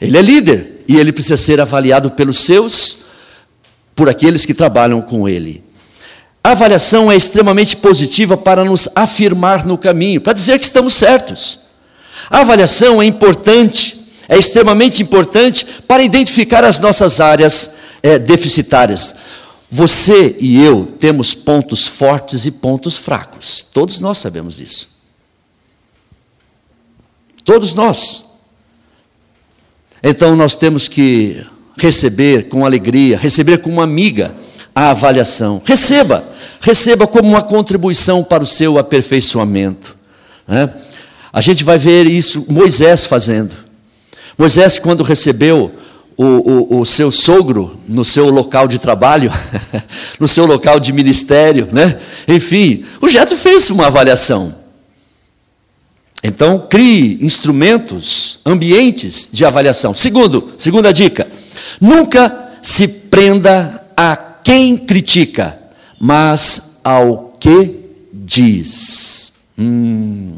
Ele 0.00 0.16
é 0.16 0.22
líder 0.22 0.84
e 0.86 0.96
ele 0.96 1.10
precisa 1.10 1.36
ser 1.38 1.60
avaliado 1.60 2.10
pelos 2.10 2.36
seus, 2.36 3.06
por 3.96 4.08
aqueles 4.08 4.46
que 4.46 4.54
trabalham 4.54 5.00
com 5.00 5.28
ele. 5.28 5.64
A 6.46 6.52
avaliação 6.52 7.10
é 7.10 7.16
extremamente 7.16 7.74
positiva 7.74 8.36
para 8.36 8.64
nos 8.64 8.88
afirmar 8.94 9.66
no 9.66 9.76
caminho, 9.76 10.20
para 10.20 10.32
dizer 10.32 10.56
que 10.60 10.64
estamos 10.64 10.94
certos. 10.94 11.58
A 12.30 12.42
avaliação 12.42 13.02
é 13.02 13.04
importante, 13.04 14.12
é 14.28 14.38
extremamente 14.38 15.02
importante 15.02 15.66
para 15.88 16.04
identificar 16.04 16.62
as 16.62 16.78
nossas 16.78 17.18
áreas 17.18 17.78
é, 18.00 18.16
deficitárias. 18.16 19.16
Você 19.68 20.36
e 20.38 20.62
eu 20.62 20.94
temos 21.00 21.34
pontos 21.34 21.84
fortes 21.84 22.46
e 22.46 22.52
pontos 22.52 22.96
fracos. 22.96 23.66
Todos 23.72 23.98
nós 23.98 24.18
sabemos 24.18 24.56
disso. 24.56 25.00
Todos 27.44 27.74
nós. 27.74 28.24
Então 30.00 30.36
nós 30.36 30.54
temos 30.54 30.86
que 30.86 31.44
receber 31.76 32.48
com 32.48 32.64
alegria, 32.64 33.18
receber 33.18 33.58
com 33.58 33.68
uma 33.68 33.82
amiga 33.82 34.32
a 34.72 34.90
avaliação. 34.90 35.60
Receba 35.64 36.35
receba 36.66 37.06
como 37.06 37.28
uma 37.28 37.42
contribuição 37.42 38.24
para 38.24 38.42
o 38.42 38.46
seu 38.46 38.76
aperfeiçoamento. 38.76 39.94
Né? 40.48 40.68
A 41.32 41.40
gente 41.40 41.62
vai 41.62 41.78
ver 41.78 42.08
isso 42.08 42.44
Moisés 42.48 43.04
fazendo. 43.04 43.54
Moisés, 44.36 44.76
quando 44.76 45.04
recebeu 45.04 45.72
o, 46.16 46.24
o, 46.24 46.80
o, 46.80 46.84
seu 46.84 47.12
sogro 47.12 47.78
no 47.86 48.04
seu 48.04 48.30
local 48.30 48.66
de 48.66 48.80
trabalho, 48.80 49.32
no 50.18 50.26
seu 50.26 50.44
local 50.44 50.80
de 50.80 50.92
ministério, 50.92 51.68
né? 51.70 52.00
enfim, 52.26 52.84
o 53.00 53.08
Jeto 53.08 53.36
fez 53.36 53.70
uma 53.70 53.86
avaliação. 53.86 54.52
Então, 56.20 56.66
crie 56.68 57.16
instrumentos, 57.20 58.40
ambientes 58.44 59.28
de 59.32 59.44
avaliação. 59.44 59.94
Segundo, 59.94 60.52
segunda 60.58 60.92
dica: 60.92 61.28
nunca 61.80 62.50
se 62.60 62.88
prenda 62.88 63.84
a 63.96 64.16
quem 64.16 64.76
critica, 64.76 65.65
mas 66.00 66.80
ao 66.84 67.36
que 67.38 67.80
diz. 68.12 69.32
Hum. 69.58 70.36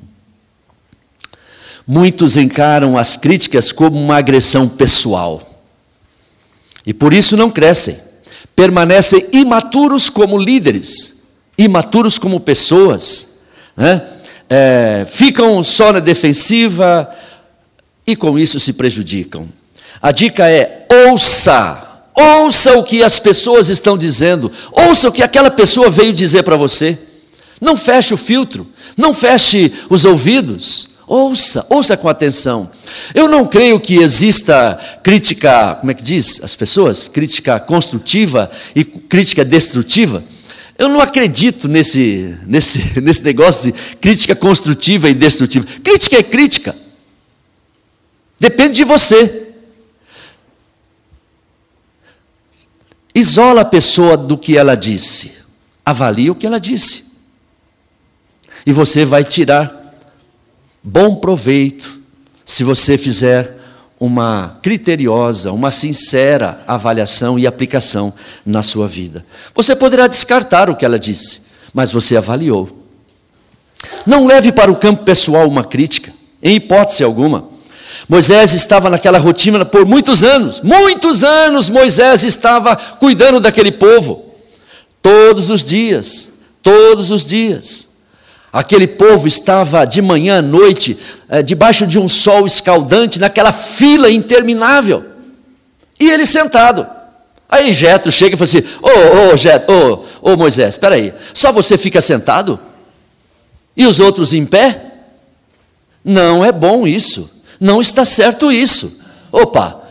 Muitos 1.87 2.37
encaram 2.37 2.99
as 2.99 3.17
críticas 3.17 3.73
como 3.73 3.99
uma 3.99 4.17
agressão 4.17 4.69
pessoal 4.69 5.49
e 6.89 6.95
por 6.95 7.13
isso 7.13 7.37
não 7.37 7.51
crescem, 7.51 7.99
permanecem 8.57 9.27
imaturos 9.31 10.09
como 10.09 10.39
líderes, 10.39 11.27
imaturos 11.59 12.19
como 12.19 12.41
pessoas, 12.41 13.43
né? 13.77 14.09
é, 14.49 15.07
ficam 15.07 15.63
só 15.63 15.93
na 15.93 16.01
defensiva, 16.01 17.15
e 18.07 18.17
com 18.17 18.39
isso 18.39 18.59
se 18.59 18.73
prejudicam. 18.73 19.49
A 20.01 20.13
dica 20.13 20.49
é: 20.49 20.87
ouça, 21.11 21.88
ouça 22.19 22.77
o 22.77 22.83
que 22.83 23.03
as 23.03 23.19
pessoas 23.19 23.69
estão 23.69 23.97
dizendo, 23.97 24.51
ouça 24.73 25.09
o 25.09 25.13
que 25.13 25.23
aquela 25.23 25.51
pessoa 25.51 25.89
veio 25.89 26.13
dizer 26.13 26.43
para 26.43 26.57
você. 26.57 26.99
Não 27.61 27.77
feche 27.77 28.13
o 28.13 28.17
filtro, 28.17 28.67
não 28.97 29.15
feche 29.15 29.73
os 29.89 30.05
ouvidos, 30.05 30.91
ouça, 31.07 31.65
ouça 31.71 31.97
com 31.97 32.09
atenção. 32.09 32.71
Eu 33.15 33.29
não 33.29 33.47
creio 33.47 33.79
que 33.79 33.97
exista 33.97 34.79
crítica, 35.03 35.77
como 35.77 35.91
é 35.91 35.95
que 35.95 36.03
diz 36.03 36.43
as 36.43 36.57
pessoas? 36.57 37.07
Crítica 37.07 37.61
construtiva 37.61 38.51
e 38.75 38.85
crítica 38.85 39.45
destrutiva. 39.45 40.23
Eu 40.77 40.89
não 40.89 41.01
acredito 41.01 41.69
nesse, 41.69 42.37
nesse, 42.47 43.01
nesse 43.01 43.23
negócio 43.23 43.73
de 43.73 43.79
crítica 43.97 44.35
construtiva 44.35 45.09
e 45.09 45.15
destrutiva. 45.15 45.67
Crítica 45.83 46.17
é 46.17 46.23
crítica. 46.23 46.75
Depende 48.41 48.77
de 48.77 48.85
você. 48.85 49.38
Isola 53.19 53.63
a 53.63 53.65
pessoa 53.65 54.17
do 54.17 54.39
que 54.39 54.57
ela 54.57 54.77
disse. 54.77 55.39
Avalie 55.85 56.31
o 56.31 56.37
que 56.37 56.47
ela 56.47 56.61
disse. 56.61 57.19
E 58.65 58.73
você 58.73 59.05
vai 59.05 59.25
tirar 59.25 59.97
bom 60.83 61.17
proveito 61.17 61.99
se 62.47 62.63
você 62.63 62.97
fizer 62.97 63.59
uma 63.99 64.61
criteriosa, 64.63 65.51
uma 65.51 65.73
sincera 65.73 66.63
avaliação 66.65 67.37
e 67.37 67.45
aplicação 67.45 68.15
na 68.47 68.63
sua 68.63 68.87
vida. 68.87 69.27
Você 69.53 69.75
poderá 69.75 70.07
descartar 70.07 70.71
o 70.71 70.77
que 70.77 70.85
ela 70.85 70.99
disse, 70.99 71.43
mas 71.75 71.91
você 71.91 72.17
avaliou. 72.17 72.87
Não 74.07 74.27
leve 74.27 74.53
para 74.53 74.71
o 74.71 74.77
campo 74.77 75.03
pessoal 75.03 75.49
uma 75.49 75.65
crítica, 75.65 76.13
em 76.41 76.55
hipótese 76.55 77.03
alguma. 77.03 77.48
Moisés 78.09 78.55
estava 78.55 78.89
naquela 78.89 79.19
rotina 79.19 79.67
por 79.67 79.85
muitos 79.85 80.25
anos, 80.25 80.63
muitos 80.63 81.23
anos 81.23 81.69
Moisés 81.69 82.25
estava 82.25 82.75
cuidando 82.75 83.39
daquele 83.39 83.71
povo, 83.71 84.33
todos 85.03 85.51
os 85.51 85.63
dias, 85.63 86.33
todos 86.63 87.11
os 87.11 87.25
dias. 87.27 87.87
Aquele 88.51 88.87
povo 88.87 89.29
estava 89.29 89.85
de 89.85 90.01
manhã 90.01 90.39
à 90.39 90.43
noite, 90.43 90.99
é, 91.29 91.43
debaixo 91.43 91.87
de 91.87 91.99
um 91.99 92.09
sol 92.09 92.47
escaldante, 92.47 93.21
naquela 93.21 93.53
fila 93.53 94.11
interminável. 94.11 95.05
E 96.01 96.11
ele 96.11 96.25
sentado. 96.25 96.87
Aí 97.47 97.75
Jetro 97.75 98.11
chega 98.11 98.35
e 98.35 98.39
fala 98.39 98.45
assim: 98.45 98.65
Ô, 98.81 98.89
ô, 98.89 100.03
oh, 100.23 100.33
ô, 100.33 100.37
Moisés, 100.37 100.75
espera 100.75 100.95
aí, 100.95 101.13
só 101.35 101.53
você 101.53 101.77
fica 101.77 102.01
sentado? 102.01 102.59
E 103.77 103.87
os 103.87 104.01
outros 104.01 104.33
em 104.33 104.47
pé? 104.47 104.81
Não 106.03 106.43
é 106.43 106.51
bom 106.51 106.87
isso. 106.87 107.38
Não 107.61 107.81
está 107.81 108.05
certo 108.05 108.53
isso. 108.53 109.03
Opa, 109.33 109.83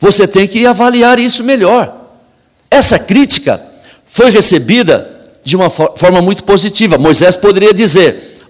você 0.00 0.26
tem 0.26 0.46
que 0.46 0.66
avaliar 0.66 1.18
isso 1.18 1.44
melhor. 1.44 1.96
Essa 2.70 2.98
crítica 2.98 3.60
foi 4.06 4.30
recebida 4.30 5.20
de 5.44 5.56
uma 5.56 5.70
forma 5.70 6.22
muito 6.22 6.44
positiva. 6.44 6.98
Moisés 6.98 7.36
poderia 7.36 7.74
dizer: 7.74 8.40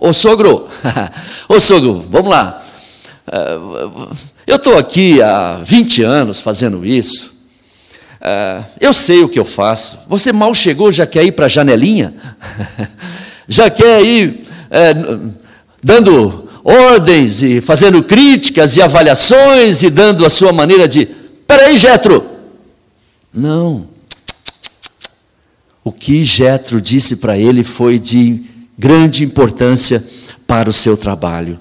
Ô, 0.00 0.12
sogro, 0.12 0.68
ô 1.48 1.60
sogro, 1.60 2.04
vamos 2.08 2.30
lá. 2.30 2.62
Eh, 3.30 3.58
eu 4.46 4.56
estou 4.56 4.76
aqui 4.76 5.22
há 5.22 5.60
20 5.62 6.02
anos 6.02 6.40
fazendo 6.40 6.84
isso. 6.84 7.32
Eh, 8.20 8.62
eu 8.80 8.92
sei 8.92 9.22
o 9.22 9.28
que 9.28 9.38
eu 9.38 9.44
faço. 9.44 10.00
Você 10.08 10.32
mal 10.32 10.54
chegou, 10.54 10.92
já 10.92 11.06
quer 11.06 11.24
ir 11.24 11.32
para 11.32 11.46
a 11.46 11.48
janelinha? 11.48 12.14
já 13.48 13.68
quer 13.70 14.02
ir 14.02 14.46
é, 14.70 14.94
dando 15.82 16.41
ordens 16.64 17.42
e 17.42 17.60
fazendo 17.60 18.02
críticas 18.02 18.76
e 18.76 18.82
avaliações 18.82 19.82
e 19.82 19.90
dando 19.90 20.24
a 20.24 20.30
sua 20.30 20.52
maneira 20.52 20.86
de. 20.86 21.06
Peraí, 21.46 21.76
Jetro! 21.76 22.24
Não. 23.32 23.88
O 25.84 25.90
que 25.90 26.22
Jetro 26.22 26.80
disse 26.80 27.16
para 27.16 27.36
ele 27.36 27.64
foi 27.64 27.98
de 27.98 28.44
grande 28.78 29.24
importância 29.24 30.02
para 30.46 30.68
o 30.68 30.72
seu 30.72 30.96
trabalho. 30.96 31.58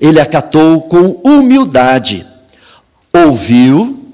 Ele 0.00 0.20
acatou 0.20 0.82
com 0.82 1.20
humildade, 1.24 2.24
ouviu, 3.12 4.06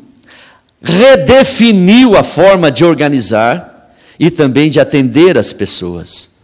redefiniu 0.83 2.16
a 2.16 2.23
forma 2.23 2.70
de 2.70 2.85
organizar 2.85 3.94
e 4.18 4.31
também 4.31 4.70
de 4.70 4.81
atender 4.81 5.37
as 5.37 5.53
pessoas. 5.53 6.42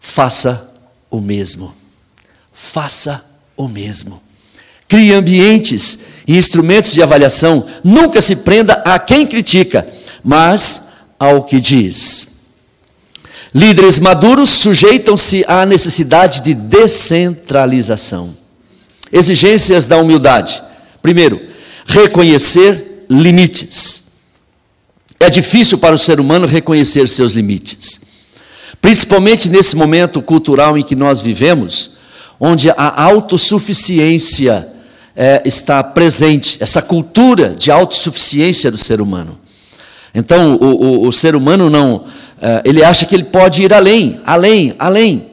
Faça 0.00 0.74
o 1.10 1.20
mesmo. 1.20 1.77
Faça 2.60 3.24
o 3.56 3.68
mesmo. 3.68 4.20
Crie 4.88 5.12
ambientes 5.12 6.00
e 6.26 6.36
instrumentos 6.36 6.92
de 6.92 7.02
avaliação. 7.02 7.66
Nunca 7.84 8.20
se 8.20 8.36
prenda 8.36 8.82
a 8.84 8.98
quem 8.98 9.26
critica, 9.26 9.86
mas 10.24 10.88
ao 11.18 11.44
que 11.44 11.60
diz. 11.60 12.40
Líderes 13.54 13.98
maduros 13.98 14.50
sujeitam-se 14.50 15.44
à 15.46 15.64
necessidade 15.64 16.42
de 16.42 16.52
descentralização. 16.52 18.36
Exigências 19.10 19.86
da 19.86 19.96
humildade. 19.96 20.62
Primeiro, 21.00 21.40
reconhecer 21.86 23.06
limites. 23.08 24.18
É 25.18 25.30
difícil 25.30 25.78
para 25.78 25.94
o 25.94 25.98
ser 25.98 26.20
humano 26.20 26.46
reconhecer 26.46 27.08
seus 27.08 27.32
limites. 27.32 28.02
Principalmente 28.82 29.48
nesse 29.48 29.74
momento 29.74 30.20
cultural 30.20 30.76
em 30.76 30.82
que 30.82 30.94
nós 30.94 31.20
vivemos, 31.20 31.97
onde 32.40 32.70
a 32.70 33.02
autossuficiência 33.02 34.68
é, 35.16 35.42
está 35.44 35.82
presente, 35.82 36.62
essa 36.62 36.80
cultura 36.80 37.50
de 37.50 37.70
autossuficiência 37.70 38.70
do 38.70 38.76
ser 38.76 39.00
humano. 39.00 39.38
Então, 40.14 40.56
o, 40.56 40.64
o, 40.64 41.08
o 41.08 41.12
ser 41.12 41.34
humano 41.34 41.68
não, 41.68 42.04
eh, 42.40 42.62
ele 42.64 42.84
acha 42.84 43.04
que 43.04 43.14
ele 43.14 43.24
pode 43.24 43.62
ir 43.62 43.72
além, 43.72 44.20
além, 44.24 44.74
além. 44.78 45.26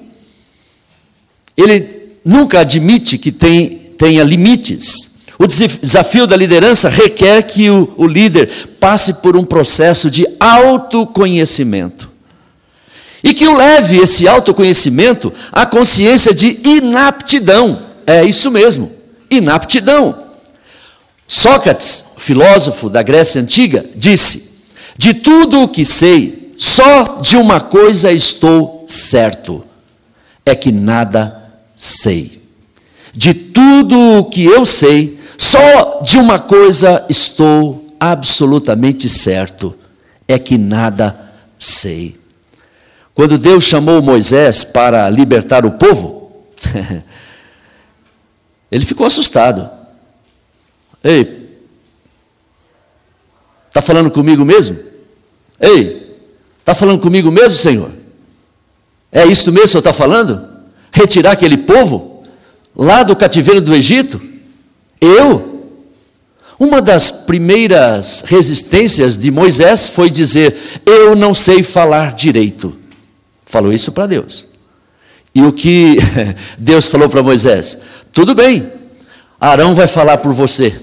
Ele 1.55 2.17
nunca 2.23 2.59
admite 2.59 3.17
que 3.17 3.31
tem, 3.31 3.69
tenha 3.97 4.23
limites. 4.23 5.21
O 5.37 5.47
desafio 5.47 6.25
da 6.25 6.35
liderança 6.35 6.89
requer 6.89 7.43
que 7.43 7.69
o, 7.69 7.93
o 7.97 8.07
líder 8.07 8.49
passe 8.79 9.21
por 9.21 9.35
um 9.35 9.43
processo 9.43 10.09
de 10.09 10.25
autoconhecimento. 10.39 12.09
E 13.25 13.33
que 13.33 13.47
o 13.47 13.57
leve 13.57 13.97
esse 13.97 14.27
autoconhecimento 14.27 15.33
à 15.51 15.65
consciência 15.65 16.31
de 16.31 16.59
inaptidão. 16.63 17.81
É 18.05 18.23
isso 18.23 18.51
mesmo, 18.51 18.91
inaptidão. 19.31 20.15
Sócrates, 21.27 22.13
filósofo 22.19 22.87
da 22.87 23.01
Grécia 23.01 23.41
Antiga, 23.41 23.83
disse: 23.95 24.59
de 24.95 25.15
tudo 25.15 25.63
o 25.63 25.67
que 25.67 25.83
sei, 25.83 26.53
só 26.55 27.19
de 27.19 27.35
uma 27.35 27.59
coisa 27.59 28.11
estou 28.11 28.85
certo: 28.87 29.63
é 30.45 30.53
que 30.53 30.71
nada 30.71 31.51
sei. 31.75 32.43
De 33.11 33.33
tudo 33.33 34.19
o 34.19 34.25
que 34.25 34.45
eu 34.45 34.65
sei, 34.65 35.19
só 35.35 36.01
de 36.03 36.19
uma 36.19 36.37
coisa 36.37 37.03
estou 37.09 37.87
absolutamente 37.99 39.09
certo: 39.09 39.73
é 40.27 40.37
que 40.37 40.59
nada 40.59 41.19
sei. 41.57 42.23
Quando 43.15 43.39
Deus 43.39 43.63
chamou 43.63 44.01
Moisés 44.01 44.63
para 44.63 45.09
libertar 45.09 45.65
o 45.65 45.71
povo, 45.71 46.45
ele 48.69 48.85
ficou 48.85 49.07
assustado. 49.07 49.67
Ei, 51.03 51.45
Está 53.75 53.81
falando 53.81 54.09
comigo 54.09 54.45
mesmo? 54.45 54.79
Ei, 55.59 56.17
está 56.59 56.73
falando 56.73 57.01
comigo 57.01 57.29
mesmo, 57.29 57.57
Senhor? 57.57 57.91
É 59.11 59.25
isso 59.25 59.51
mesmo 59.51 59.63
que 59.63 59.65
o 59.65 59.67
Senhor 59.67 59.79
está 59.81 59.91
falando? 59.91 60.47
Retirar 60.93 61.31
aquele 61.31 61.57
povo 61.57 62.23
lá 62.73 63.03
do 63.03 63.17
cativeiro 63.17 63.59
do 63.59 63.75
Egito? 63.75 64.21
Eu? 65.01 65.73
Uma 66.57 66.81
das 66.81 67.11
primeiras 67.11 68.23
resistências 68.25 69.17
de 69.17 69.29
Moisés 69.29 69.89
foi 69.89 70.09
dizer: 70.09 70.55
Eu 70.85 71.13
não 71.13 71.33
sei 71.33 71.61
falar 71.61 72.13
direito. 72.13 72.73
Falou 73.55 73.71
isso 73.71 73.89
para 73.93 74.05
Deus. 74.05 74.47
E 75.33 75.41
o 75.41 75.53
que 75.53 75.95
Deus 76.59 76.87
falou 76.87 77.07
para 77.07 77.23
Moisés? 77.23 77.83
Tudo 78.11 78.35
bem, 78.35 78.69
Arão 79.39 79.73
vai 79.73 79.87
falar 79.87 80.17
por 80.17 80.33
você. 80.33 80.77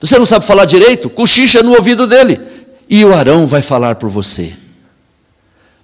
Você 0.00 0.18
não 0.18 0.26
sabe 0.26 0.44
falar 0.44 0.64
direito? 0.64 1.08
Cochicha 1.08 1.62
no 1.62 1.70
ouvido 1.76 2.04
dele. 2.04 2.40
E 2.88 3.04
o 3.04 3.14
Arão 3.14 3.46
vai 3.46 3.62
falar 3.62 3.94
por 3.94 4.10
você. 4.10 4.54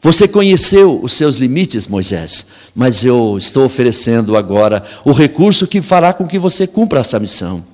Você 0.03 0.27
conheceu 0.27 0.99
os 1.01 1.13
seus 1.13 1.37
limites, 1.37 1.87
Moisés, 1.87 2.51
mas 2.75 3.05
eu 3.05 3.37
estou 3.39 3.67
oferecendo 3.67 4.37
agora 4.37 4.83
o 5.05 5.13
recurso 5.13 5.69
que 5.69 5.81
fará 5.81 6.13
com 6.13 6.27
que 6.27 6.41
você 6.41 6.67
cumpra 6.67 6.99
essa 6.99 7.21
missão. 7.21 7.65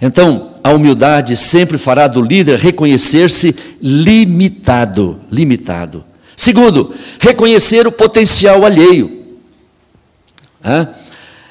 Então, 0.00 0.54
a 0.64 0.72
humildade 0.72 1.36
sempre 1.36 1.78
fará 1.78 2.08
do 2.08 2.20
líder 2.20 2.58
reconhecer-se 2.58 3.54
limitado, 3.80 5.20
limitado. 5.30 6.09
Segundo, 6.36 6.94
reconhecer 7.18 7.86
o 7.86 7.92
potencial 7.92 8.64
alheio. 8.64 9.20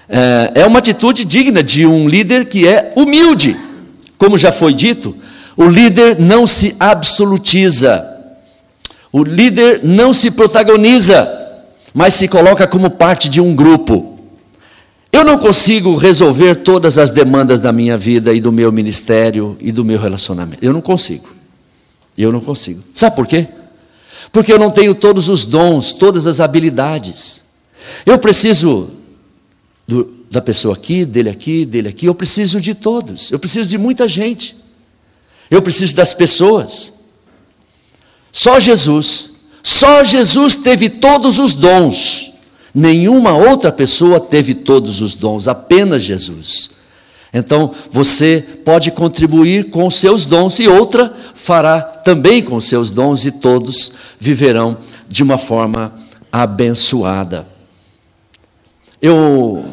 É, 0.10 0.62
é 0.62 0.66
uma 0.66 0.80
atitude 0.80 1.24
digna 1.24 1.62
de 1.62 1.86
um 1.86 2.08
líder 2.08 2.46
que 2.46 2.68
é 2.68 2.92
humilde. 2.96 3.56
Como 4.18 4.38
já 4.38 4.52
foi 4.52 4.74
dito, 4.74 5.16
o 5.56 5.66
líder 5.66 6.20
não 6.20 6.48
se 6.48 6.76
absolutiza, 6.80 8.06
o 9.12 9.24
líder 9.24 9.82
não 9.84 10.14
se 10.14 10.32
protagoniza, 10.32 11.28
mas 11.94 12.14
se 12.14 12.28
coloca 12.28 12.68
como 12.68 12.90
parte 12.90 13.30
de 13.30 13.40
um 13.42 13.56
grupo. 13.56 14.20
Eu 15.12 15.24
não 15.24 15.38
consigo 15.38 15.96
resolver 15.96 16.58
todas 16.58 16.98
as 16.98 17.10
demandas 17.10 17.60
da 17.60 17.72
minha 17.72 17.98
vida 17.98 18.34
e 18.34 18.40
do 18.40 18.52
meu 18.52 18.72
ministério 18.72 19.58
e 19.60 19.72
do 19.72 19.84
meu 19.84 20.00
relacionamento. 20.00 20.64
Eu 20.64 20.72
não 20.72 20.82
consigo. 20.82 21.30
Eu 22.18 22.32
não 22.32 22.40
consigo. 22.40 22.84
Sabe 22.94 23.16
por 23.16 23.26
quê? 23.26 23.48
Porque 24.32 24.54
eu 24.54 24.60
não 24.60 24.72
tenho 24.72 24.94
todos 24.94 25.30
os 25.30 25.46
dons, 25.46 25.94
todas 25.94 26.28
as 26.28 26.40
habilidades. 26.40 27.44
Eu 28.06 28.18
preciso 28.20 28.92
do, 29.88 30.14
da 30.30 30.42
pessoa 30.42 30.76
aqui, 30.76 31.06
dele 31.06 31.30
aqui, 31.30 31.66
dele 31.66 31.90
aqui. 31.90 32.06
Eu 32.06 32.16
preciso 32.16 32.62
de 32.62 32.76
todos. 32.76 33.32
Eu 33.32 33.40
preciso 33.40 33.70
de 33.70 33.78
muita 33.78 34.08
gente. 34.08 34.56
Eu 35.50 35.62
preciso 35.62 35.96
das 35.96 36.14
pessoas. 36.14 36.94
Só 38.32 38.60
Jesus, 38.60 39.32
só 39.64 40.04
Jesus 40.04 40.56
teve 40.56 40.90
todos 40.90 41.40
os 41.40 41.54
dons. 41.54 42.34
Nenhuma 42.74 43.36
outra 43.36 43.72
pessoa 43.72 44.20
teve 44.20 44.54
todos 44.54 45.02
os 45.02 45.16
dons, 45.16 45.48
apenas 45.48 46.04
Jesus. 46.04 46.79
Então, 47.34 47.74
você 47.92 48.44
pode 48.66 48.92
contribuir 48.92 49.70
com 49.70 49.86
os 49.86 49.96
seus 49.96 50.26
dons 50.26 50.60
e 50.60 50.68
outra 50.68 51.14
fará 51.36 51.82
também 51.82 52.42
com 52.42 52.56
os 52.56 52.66
seus 52.66 52.90
dons 52.90 53.26
e 53.26 53.32
todos 53.32 53.94
viverão 54.20 54.78
de 55.08 55.22
uma 55.22 55.38
forma 55.38 55.94
abençoada. 56.32 57.48
Eu 59.02 59.64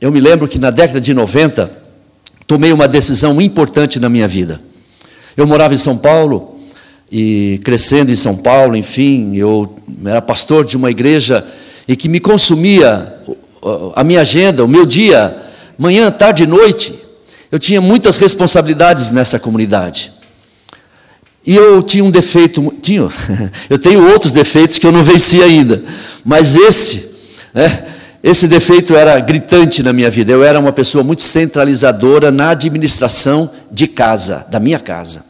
eu 0.00 0.12
me 0.12 0.20
lembro 0.20 0.46
que 0.46 0.60
na 0.60 0.70
década 0.70 1.00
de 1.00 1.12
90 1.12 1.72
tomei 2.46 2.72
uma 2.72 2.86
decisão 2.86 3.40
importante 3.40 3.98
na 3.98 4.08
minha 4.08 4.28
vida. 4.28 4.60
Eu 5.36 5.44
morava 5.44 5.74
em 5.74 5.78
São 5.78 5.98
Paulo 5.98 6.56
e 7.10 7.60
crescendo 7.64 8.12
em 8.12 8.16
São 8.16 8.36
Paulo, 8.36 8.76
enfim, 8.76 9.34
eu 9.34 9.74
era 10.04 10.22
pastor 10.22 10.64
de 10.64 10.76
uma 10.76 10.88
igreja 10.90 11.44
e 11.86 11.96
que 11.96 12.08
me 12.08 12.20
consumia 12.20 13.12
a 13.96 14.04
minha 14.04 14.20
agenda, 14.20 14.64
o 14.64 14.68
meu 14.68 14.86
dia, 14.86 15.36
manhã, 15.78 16.10
tarde 16.10 16.42
e 16.42 16.46
noite. 16.46 16.98
Eu 17.50 17.58
tinha 17.58 17.80
muitas 17.80 18.18
responsabilidades 18.18 19.10
nessa 19.10 19.38
comunidade. 19.38 20.12
E 21.46 21.56
eu 21.56 21.82
tinha 21.82 22.04
um 22.04 22.10
defeito, 22.10 22.74
tinha, 22.82 23.08
eu 23.70 23.78
tenho 23.78 24.06
outros 24.10 24.32
defeitos 24.32 24.76
que 24.76 24.86
eu 24.86 24.92
não 24.92 25.02
venci 25.02 25.42
ainda, 25.42 25.82
mas 26.22 26.56
esse, 26.56 27.16
né, 27.54 27.86
esse 28.22 28.46
defeito 28.46 28.94
era 28.94 29.18
gritante 29.20 29.82
na 29.82 29.92
minha 29.92 30.10
vida. 30.10 30.32
Eu 30.32 30.42
era 30.42 30.58
uma 30.58 30.72
pessoa 30.72 31.02
muito 31.04 31.22
centralizadora 31.22 32.30
na 32.30 32.50
administração 32.50 33.50
de 33.70 33.86
casa, 33.86 34.46
da 34.50 34.60
minha 34.60 34.78
casa. 34.78 35.24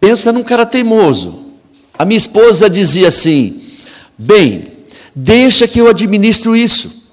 Pensa 0.00 0.32
num 0.32 0.42
cara 0.42 0.66
teimoso. 0.66 1.44
A 1.96 2.04
minha 2.04 2.18
esposa 2.18 2.68
dizia 2.68 3.08
assim: 3.08 3.62
Bem, 4.18 4.68
deixa 5.14 5.68
que 5.68 5.78
eu 5.78 5.88
administro 5.88 6.56
isso. 6.56 7.03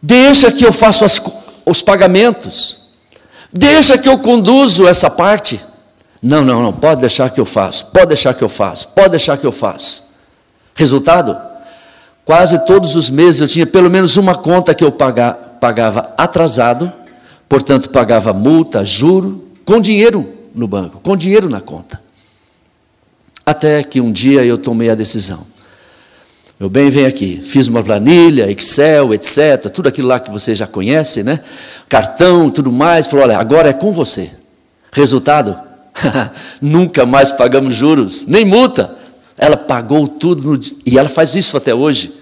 Deixa 0.00 0.50
que 0.52 0.64
eu 0.64 0.72
faço 0.72 1.04
as, 1.04 1.20
os 1.66 1.82
pagamentos. 1.82 2.88
Deixa 3.52 3.98
que 3.98 4.08
eu 4.08 4.18
conduzo 4.18 4.86
essa 4.86 5.10
parte. 5.10 5.60
Não, 6.22 6.44
não, 6.44 6.62
não, 6.62 6.72
pode 6.72 7.00
deixar 7.00 7.30
que 7.30 7.40
eu 7.40 7.44
faço. 7.44 7.86
Pode 7.86 8.08
deixar 8.08 8.34
que 8.34 8.42
eu 8.42 8.48
faço. 8.48 8.88
Pode 8.88 9.10
deixar 9.10 9.36
que 9.36 9.46
eu 9.46 9.52
faço. 9.52 10.04
Resultado? 10.74 11.36
Quase 12.24 12.64
todos 12.66 12.94
os 12.94 13.08
meses 13.08 13.40
eu 13.40 13.48
tinha 13.48 13.66
pelo 13.66 13.88
menos 13.88 14.16
uma 14.16 14.34
conta 14.34 14.74
que 14.74 14.84
eu 14.84 14.92
pagava 14.92 16.12
atrasado, 16.16 16.92
portanto 17.48 17.88
pagava 17.88 18.34
multa, 18.34 18.84
juro, 18.84 19.48
com 19.64 19.80
dinheiro 19.80 20.34
no 20.54 20.68
banco, 20.68 21.00
com 21.00 21.16
dinheiro 21.16 21.48
na 21.48 21.60
conta. 21.60 22.02
Até 23.46 23.82
que 23.82 23.98
um 23.98 24.12
dia 24.12 24.44
eu 24.44 24.58
tomei 24.58 24.90
a 24.90 24.94
decisão. 24.94 25.46
Meu 26.58 26.68
bem, 26.68 26.90
vem 26.90 27.06
aqui. 27.06 27.40
Fiz 27.44 27.68
uma 27.68 27.82
planilha, 27.84 28.50
Excel, 28.50 29.14
etc. 29.14 29.70
Tudo 29.72 29.88
aquilo 29.88 30.08
lá 30.08 30.18
que 30.18 30.30
você 30.30 30.54
já 30.54 30.66
conhece, 30.66 31.22
né? 31.22 31.40
Cartão, 31.88 32.50
tudo 32.50 32.72
mais. 32.72 33.06
Falou: 33.06 33.24
olha, 33.24 33.38
agora 33.38 33.70
é 33.70 33.72
com 33.72 33.92
você. 33.92 34.30
Resultado? 34.90 35.56
Nunca 36.60 37.06
mais 37.06 37.30
pagamos 37.30 37.74
juros, 37.74 38.26
nem 38.26 38.44
multa. 38.44 38.96
Ela 39.36 39.56
pagou 39.56 40.08
tudo 40.08 40.42
no, 40.42 40.60
e 40.84 40.98
ela 40.98 41.08
faz 41.08 41.36
isso 41.36 41.56
até 41.56 41.72
hoje. 41.72 42.12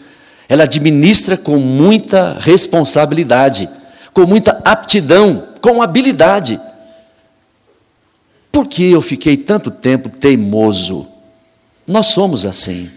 Ela 0.49 0.65
administra 0.65 1.37
com 1.37 1.57
muita 1.57 2.37
responsabilidade, 2.39 3.69
com 4.13 4.27
muita 4.27 4.61
aptidão, 4.65 5.49
com 5.63 5.81
habilidade. 5.81 6.61
Por 8.53 8.67
que 8.67 8.91
eu 8.91 9.01
fiquei 9.01 9.37
tanto 9.37 9.71
tempo 9.71 10.09
teimoso? 10.11 11.07
Nós 11.87 12.09
somos 12.09 12.45
assim, 12.45 12.91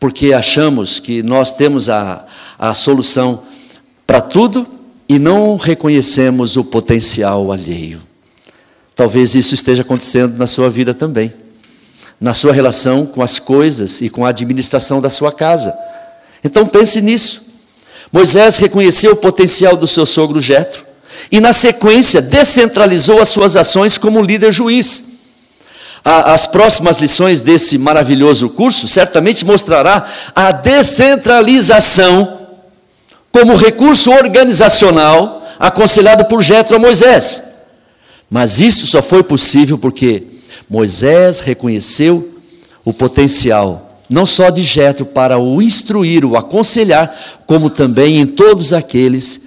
porque 0.00 0.32
achamos 0.32 0.98
que 0.98 1.22
nós 1.22 1.52
temos 1.52 1.88
a, 1.88 2.26
a 2.58 2.74
solução 2.74 3.44
para 4.04 4.20
tudo 4.20 4.66
e 5.08 5.18
não 5.18 5.56
reconhecemos 5.56 6.56
o 6.56 6.64
potencial 6.64 7.52
alheio. 7.52 8.00
Talvez 8.96 9.36
isso 9.36 9.54
esteja 9.54 9.82
acontecendo 9.82 10.36
na 10.36 10.48
sua 10.48 10.68
vida 10.68 10.92
também 10.92 11.32
na 12.20 12.34
sua 12.34 12.52
relação 12.52 13.06
com 13.06 13.22
as 13.22 13.38
coisas 13.38 14.02
e 14.02 14.10
com 14.10 14.26
a 14.26 14.28
administração 14.28 15.00
da 15.00 15.08
sua 15.08 15.32
casa. 15.32 15.72
Então 16.44 16.66
pense 16.66 17.00
nisso. 17.00 17.46
Moisés 18.12 18.58
reconheceu 18.58 19.12
o 19.12 19.16
potencial 19.16 19.76
do 19.76 19.86
seu 19.86 20.04
sogro 20.04 20.40
Jetro 20.40 20.84
e 21.32 21.40
na 21.40 21.52
sequência 21.52 22.20
descentralizou 22.20 23.20
as 23.20 23.28
suas 23.28 23.56
ações 23.56 23.96
como 23.96 24.22
líder 24.22 24.52
juiz. 24.52 25.09
As 26.04 26.46
próximas 26.46 26.98
lições 26.98 27.40
desse 27.40 27.76
maravilhoso 27.76 28.48
curso 28.50 28.88
certamente 28.88 29.44
mostrará 29.44 30.06
a 30.34 30.50
descentralização 30.50 32.38
como 33.30 33.54
recurso 33.54 34.10
organizacional 34.10 35.46
aconselhado 35.58 36.24
por 36.24 36.42
Jetro 36.42 36.76
a 36.76 36.78
Moisés. 36.78 37.50
Mas 38.30 38.60
isso 38.60 38.86
só 38.86 39.02
foi 39.02 39.22
possível 39.22 39.76
porque 39.76 40.24
Moisés 40.68 41.40
reconheceu 41.40 42.38
o 42.84 42.92
potencial, 42.92 44.00
não 44.08 44.24
só 44.24 44.48
de 44.48 44.62
Jetro 44.62 45.04
para 45.04 45.38
o 45.38 45.60
instruir, 45.60 46.24
o 46.24 46.36
aconselhar, 46.36 47.42
como 47.46 47.68
também 47.68 48.18
em 48.18 48.26
todos 48.26 48.72
aqueles 48.72 49.42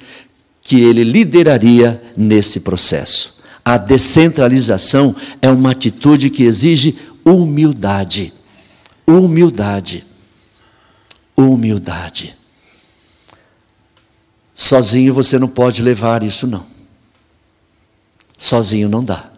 que 0.61 0.81
ele 0.81 1.03
lideraria 1.03 2.01
nesse 2.15 2.59
processo. 2.59 3.42
A 3.65 3.78
descentralização 3.78 5.15
é 5.41 5.49
uma 5.49 5.71
atitude 5.71 6.30
que 6.30 6.43
exige 6.43 6.97
humildade. 7.23 8.34
Humildade. 9.08 10.06
Humildade. 11.36 12.36
Sozinho 14.54 15.13
você 15.13 15.39
não 15.39 15.47
pode 15.47 15.82
levar 15.82 16.23
isso, 16.23 16.45
não. 16.45 16.65
Sozinho 18.38 18.89
não 18.89 19.04
dá. 19.04 19.32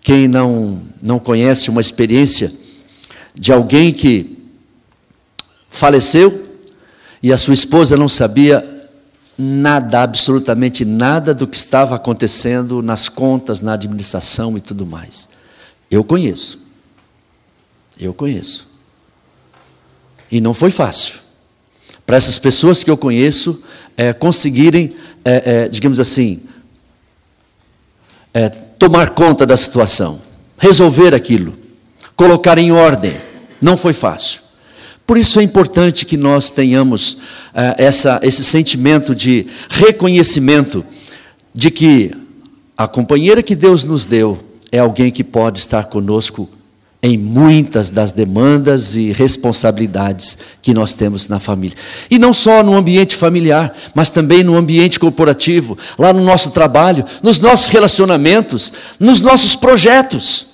Quem 0.00 0.26
não, 0.26 0.82
não 1.00 1.18
conhece 1.18 1.70
uma 1.70 1.80
experiência 1.80 2.52
de 3.34 3.52
alguém 3.52 3.92
que 3.92 4.38
faleceu 5.70 6.46
e 7.22 7.32
a 7.32 7.38
sua 7.38 7.54
esposa 7.54 7.96
não 7.96 8.08
sabia 8.08 8.77
nada, 9.38 10.02
absolutamente 10.02 10.84
nada 10.84 11.32
do 11.32 11.46
que 11.46 11.56
estava 11.56 11.94
acontecendo 11.94 12.82
nas 12.82 13.08
contas, 13.08 13.60
na 13.60 13.74
administração 13.74 14.58
e 14.58 14.60
tudo 14.60 14.84
mais. 14.84 15.28
Eu 15.88 16.02
conheço. 16.02 16.66
Eu 17.98 18.12
conheço. 18.12 18.68
E 20.30 20.40
não 20.40 20.52
foi 20.52 20.70
fácil. 20.70 21.14
Para 22.04 22.16
essas 22.16 22.36
pessoas 22.36 22.82
que 22.82 22.90
eu 22.90 22.96
conheço 22.96 23.62
é, 23.96 24.12
conseguirem, 24.12 24.96
é, 25.24 25.64
é, 25.64 25.68
digamos 25.68 26.00
assim, 26.00 26.42
é, 28.34 28.48
tomar 28.48 29.10
conta 29.10 29.46
da 29.46 29.56
situação, 29.56 30.20
resolver 30.58 31.14
aquilo, 31.14 31.56
colocar 32.16 32.58
em 32.58 32.72
ordem. 32.72 33.16
Não 33.60 33.76
foi 33.76 33.92
fácil. 33.92 34.47
Por 35.08 35.16
isso 35.16 35.40
é 35.40 35.42
importante 35.42 36.04
que 36.04 36.18
nós 36.18 36.50
tenhamos 36.50 37.12
uh, 37.14 37.74
essa, 37.78 38.20
esse 38.22 38.44
sentimento 38.44 39.14
de 39.14 39.46
reconhecimento 39.70 40.84
de 41.54 41.70
que 41.70 42.10
a 42.76 42.86
companheira 42.86 43.42
que 43.42 43.56
Deus 43.56 43.84
nos 43.84 44.04
deu 44.04 44.38
é 44.70 44.78
alguém 44.78 45.10
que 45.10 45.24
pode 45.24 45.60
estar 45.60 45.84
conosco 45.84 46.46
em 47.02 47.16
muitas 47.16 47.88
das 47.88 48.12
demandas 48.12 48.96
e 48.96 49.10
responsabilidades 49.10 50.36
que 50.60 50.74
nós 50.74 50.92
temos 50.92 51.26
na 51.26 51.38
família. 51.38 51.78
E 52.10 52.18
não 52.18 52.34
só 52.34 52.62
no 52.62 52.76
ambiente 52.76 53.16
familiar, 53.16 53.74
mas 53.94 54.10
também 54.10 54.44
no 54.44 54.58
ambiente 54.58 55.00
corporativo, 55.00 55.78
lá 55.98 56.12
no 56.12 56.22
nosso 56.22 56.50
trabalho, 56.50 57.06
nos 57.22 57.38
nossos 57.38 57.68
relacionamentos, 57.68 58.74
nos 59.00 59.22
nossos 59.22 59.56
projetos. 59.56 60.47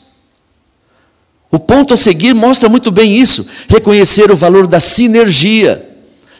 O 1.55 1.59
ponto 1.61 1.95
a 1.95 1.97
seguir 1.97 2.35
mostra 2.35 2.69
muito 2.69 2.91
bem 2.91 3.17
isso: 3.17 3.49
reconhecer 3.69 4.29
o 4.29 4.37
valor 4.37 4.67
da 4.67 4.81
sinergia. 4.81 5.89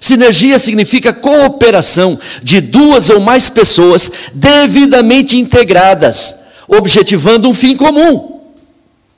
Sinergia 0.01 0.59
significa 0.59 1.13
cooperação 1.13 2.19
de 2.43 2.61
duas 2.61 3.09
ou 3.11 3.21
mais 3.21 3.49
pessoas 3.49 4.11
devidamente 4.35 5.37
integradas, 5.37 6.47
objetivando 6.67 7.49
um 7.49 7.55
fim 7.55 7.77
comum. 7.77 8.41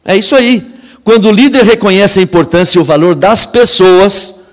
É 0.04 0.14
isso 0.14 0.36
aí. 0.36 0.74
Quando 1.02 1.28
o 1.28 1.32
líder 1.32 1.64
reconhece 1.64 2.20
a 2.20 2.22
importância 2.22 2.78
e 2.78 2.82
o 2.82 2.84
valor 2.84 3.14
das 3.14 3.46
pessoas 3.46 4.48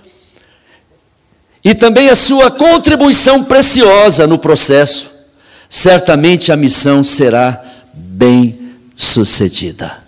e 1.61 1.75
também 1.75 2.09
a 2.09 2.15
sua 2.15 2.49
contribuição 2.51 3.43
preciosa 3.43 4.25
no 4.25 4.39
processo, 4.39 5.11
certamente 5.69 6.53
a 6.53 6.55
missão 6.55 7.03
será 7.03 7.61
bem 7.93 8.77
sucedida. 8.95 10.02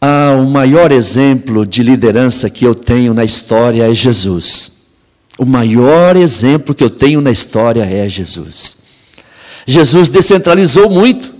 Ah, 0.00 0.34
o 0.40 0.46
maior 0.46 0.90
exemplo 0.92 1.66
de 1.66 1.82
liderança 1.82 2.48
que 2.48 2.64
eu 2.64 2.74
tenho 2.74 3.12
na 3.12 3.22
história 3.22 3.90
é 3.90 3.92
Jesus. 3.92 4.80
O 5.38 5.44
maior 5.44 6.16
exemplo 6.16 6.74
que 6.74 6.82
eu 6.82 6.88
tenho 6.88 7.20
na 7.20 7.30
história 7.30 7.84
é 7.84 8.08
Jesus. 8.08 8.84
Jesus 9.66 10.08
descentralizou 10.08 10.88
muito. 10.88 11.34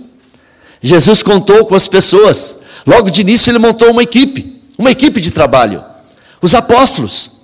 Jesus 0.81 1.23
contou 1.23 1.65
com 1.65 1.73
as 1.73 1.87
pessoas. 1.87 2.59
Logo 2.85 3.09
de 3.09 3.21
início 3.21 3.49
ele 3.49 3.59
montou 3.59 3.89
uma 3.89 4.03
equipe, 4.03 4.61
uma 4.77 4.91
equipe 4.91 5.19
de 5.19 5.31
trabalho. 5.31 5.83
Os 6.41 6.53
apóstolos. 6.53 7.41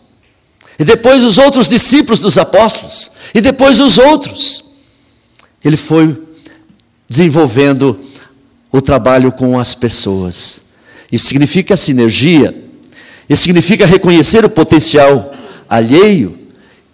E 0.78 0.86
depois 0.86 1.24
os 1.24 1.38
outros 1.38 1.68
discípulos 1.68 2.20
dos 2.20 2.38
apóstolos. 2.38 3.12
E 3.34 3.42
depois 3.42 3.80
os 3.80 3.98
outros 3.98 4.66
ele 5.64 5.78
foi 5.78 6.16
desenvolvendo 7.10 8.00
o 8.72 8.82
trabalho 8.82 9.32
com 9.32 9.60
as 9.60 9.74
pessoas. 9.74 10.67
Isso 11.12 11.28
significa 11.28 11.78
sinergia, 11.78 12.54
isso 13.30 13.44
significa 13.44 13.86
reconhecer 13.86 14.44
o 14.44 14.50
potencial 14.50 15.34
alheio, 15.70 16.38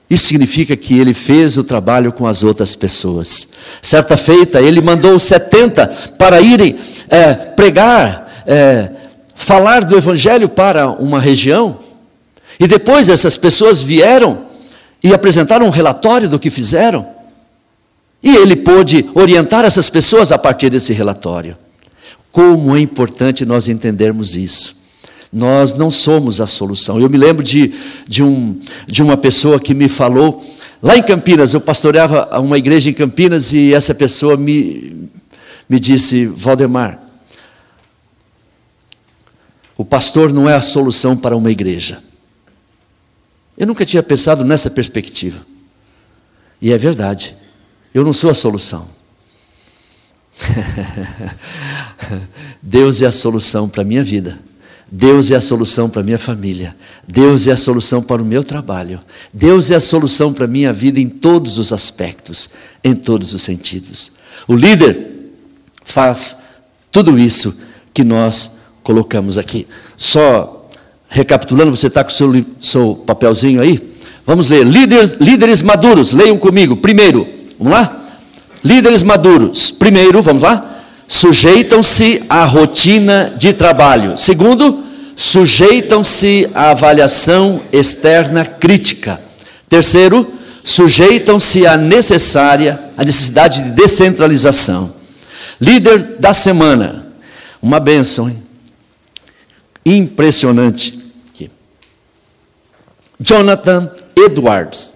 isso 0.09 0.27
significa 0.27 0.75
que 0.75 0.99
ele 0.99 1.13
fez 1.13 1.57
o 1.57 1.63
trabalho 1.63 2.11
com 2.11 2.27
as 2.27 2.43
outras 2.43 2.75
pessoas. 2.75 3.53
Certa 3.81 4.15
feita, 4.15 4.61
ele 4.61 4.81
mandou 4.81 5.17
70 5.17 5.87
para 6.17 6.39
irem 6.39 6.75
é, 7.09 7.33
pregar, 7.33 8.43
é, 8.45 8.89
falar 9.33 9.83
do 9.83 9.97
Evangelho 9.97 10.47
para 10.47 10.89
uma 10.89 11.19
região, 11.19 11.79
e 12.59 12.67
depois 12.67 13.09
essas 13.09 13.35
pessoas 13.35 13.81
vieram 13.81 14.45
e 15.03 15.13
apresentaram 15.13 15.65
um 15.65 15.71
relatório 15.71 16.29
do 16.29 16.39
que 16.39 16.49
fizeram. 16.49 17.07
E 18.21 18.35
ele 18.35 18.55
pôde 18.55 19.09
orientar 19.13 19.65
essas 19.65 19.89
pessoas 19.89 20.31
a 20.31 20.37
partir 20.37 20.69
desse 20.69 20.93
relatório. 20.93 21.57
Como 22.33 22.75
é 22.75 22.79
importante 22.79 23.45
nós 23.45 23.67
entendermos 23.67 24.35
isso. 24.35 24.87
Nós 25.31 25.75
não 25.75 25.91
somos 25.91 26.41
a 26.41 26.47
solução. 26.47 26.99
Eu 26.99 27.07
me 27.07 27.15
lembro 27.15 27.43
de, 27.43 27.75
de, 28.07 28.23
um, 28.23 28.59
de 28.87 29.03
uma 29.03 29.15
pessoa 29.15 29.59
que 29.59 29.71
me 29.75 29.87
falou, 29.87 30.43
lá 30.81 30.97
em 30.97 31.03
Campinas, 31.03 31.53
eu 31.53 31.61
pastoreava 31.61 32.27
uma 32.39 32.57
igreja 32.57 32.89
em 32.89 32.93
Campinas 32.93 33.53
e 33.53 33.71
essa 33.71 33.93
pessoa 33.93 34.35
me, 34.35 35.09
me 35.69 35.79
disse: 35.79 36.25
Valdemar, 36.25 37.03
o 39.77 39.85
pastor 39.85 40.33
não 40.33 40.49
é 40.49 40.55
a 40.55 40.61
solução 40.61 41.15
para 41.15 41.37
uma 41.37 41.51
igreja. 41.51 42.01
Eu 43.55 43.67
nunca 43.67 43.85
tinha 43.85 44.01
pensado 44.01 44.43
nessa 44.43 44.71
perspectiva. 44.71 45.45
E 46.59 46.73
é 46.73 46.77
verdade. 46.79 47.35
Eu 47.93 48.03
não 48.03 48.11
sou 48.11 48.31
a 48.31 48.33
solução. 48.33 48.89
Deus 52.61 53.01
é 53.01 53.05
a 53.05 53.11
solução 53.11 53.69
para 53.69 53.81
a 53.81 53.85
minha 53.85 54.03
vida. 54.03 54.39
Deus 54.91 55.31
é 55.31 55.35
a 55.35 55.41
solução 55.41 55.89
para 55.89 56.01
a 56.01 56.03
minha 56.03 56.19
família. 56.19 56.75
Deus 57.07 57.47
é 57.47 57.51
a 57.51 57.57
solução 57.57 58.01
para 58.01 58.21
o 58.21 58.25
meu 58.25 58.43
trabalho. 58.43 58.99
Deus 59.33 59.71
é 59.71 59.75
a 59.75 59.79
solução 59.79 60.33
para 60.33 60.45
a 60.45 60.47
minha 60.47 60.71
vida 60.71 60.99
em 60.99 61.09
todos 61.09 61.57
os 61.57 61.73
aspectos, 61.73 62.49
em 62.83 62.93
todos 62.93 63.33
os 63.33 63.41
sentidos. 63.41 64.13
O 64.47 64.55
líder 64.55 65.31
faz 65.83 66.43
tudo 66.91 67.17
isso 67.17 67.61
que 67.93 68.03
nós 68.03 68.57
colocamos 68.83 69.37
aqui. 69.37 69.67
Só 69.97 70.69
recapitulando, 71.09 71.75
você 71.75 71.87
está 71.87 72.03
com 72.03 72.09
o 72.09 72.13
seu, 72.13 72.45
seu 72.59 72.95
papelzinho 73.05 73.61
aí? 73.61 73.93
Vamos 74.25 74.49
ler. 74.49 74.65
Líderes, 74.65 75.13
líderes 75.13 75.61
maduros, 75.61 76.11
leiam 76.11 76.37
comigo. 76.37 76.77
Primeiro, 76.77 77.27
Vamos 77.63 77.79
lá? 77.79 78.02
Líderes 78.63 79.03
maduros. 79.03 79.71
Primeiro, 79.71 80.21
vamos 80.21 80.41
lá? 80.41 80.81
Sujeitam-se 81.07 82.23
à 82.29 82.45
rotina 82.45 83.33
de 83.37 83.53
trabalho. 83.53 84.17
Segundo, 84.17 84.83
sujeitam-se 85.15 86.49
à 86.55 86.71
avaliação 86.71 87.61
externa 87.71 88.45
crítica. 88.45 89.19
Terceiro, 89.67 90.33
sujeitam-se 90.63 91.67
à 91.67 91.75
necessária, 91.75 92.79
à 92.95 93.03
necessidade 93.03 93.63
de 93.63 93.71
descentralização. 93.71 94.93
Líder 95.59 96.15
da 96.19 96.31
semana. 96.33 97.05
Uma 97.61 97.79
bênção, 97.79 98.29
hein? 98.29 98.41
Impressionante. 99.85 100.99
Aqui. 101.29 101.51
Jonathan 103.19 103.91
Edwards. 104.15 104.92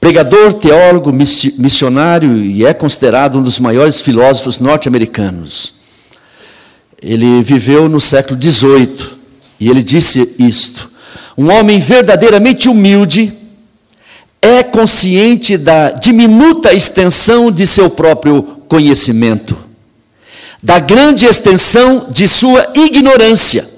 Pregador, 0.00 0.54
teólogo, 0.54 1.12
missionário 1.12 2.36
e 2.36 2.64
é 2.64 2.72
considerado 2.72 3.38
um 3.38 3.42
dos 3.42 3.58
maiores 3.58 4.00
filósofos 4.00 4.60
norte-americanos. 4.60 5.74
Ele 7.02 7.42
viveu 7.42 7.88
no 7.88 8.00
século 8.00 8.40
XVIII 8.40 9.18
e 9.58 9.68
ele 9.68 9.82
disse 9.82 10.36
isto: 10.38 10.90
um 11.36 11.50
homem 11.50 11.80
verdadeiramente 11.80 12.68
humilde 12.68 13.32
é 14.40 14.62
consciente 14.62 15.58
da 15.58 15.90
diminuta 15.90 16.72
extensão 16.72 17.50
de 17.50 17.66
seu 17.66 17.90
próprio 17.90 18.42
conhecimento, 18.68 19.58
da 20.62 20.78
grande 20.78 21.26
extensão 21.26 22.06
de 22.08 22.28
sua 22.28 22.72
ignorância 22.72 23.68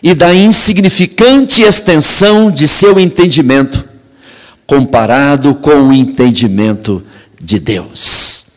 e 0.00 0.14
da 0.14 0.32
insignificante 0.32 1.62
extensão 1.62 2.52
de 2.52 2.68
seu 2.68 3.00
entendimento 3.00 3.91
comparado 4.72 5.56
com 5.56 5.88
o 5.88 5.92
entendimento 5.92 7.04
de 7.38 7.58
Deus. 7.58 8.52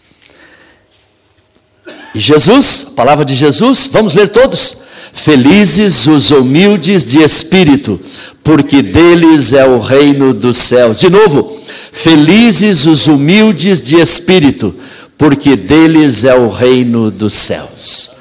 E 2.13 2.19
Jesus, 2.21 2.91
a 2.93 2.95
palavra 2.95 3.25
de 3.25 3.35
Jesus, 3.35 3.89
vamos 3.91 4.13
ler 4.13 4.29
todos. 4.29 4.85
Felizes 5.11 6.07
os 6.07 6.31
humildes 6.31 7.03
de 7.03 7.21
espírito, 7.21 7.99
porque 8.41 8.81
deles 8.81 9.51
é 9.51 9.67
o 9.67 9.81
reino 9.81 10.33
dos 10.33 10.55
céus. 10.55 11.01
De 11.01 11.09
novo, 11.09 11.61
felizes 11.91 12.85
os 12.85 13.07
humildes 13.07 13.81
de 13.81 13.99
espírito, 13.99 14.73
porque 15.17 15.57
deles 15.57 16.23
é 16.23 16.33
o 16.33 16.49
reino 16.49 17.11
dos 17.11 17.33
céus. 17.33 18.15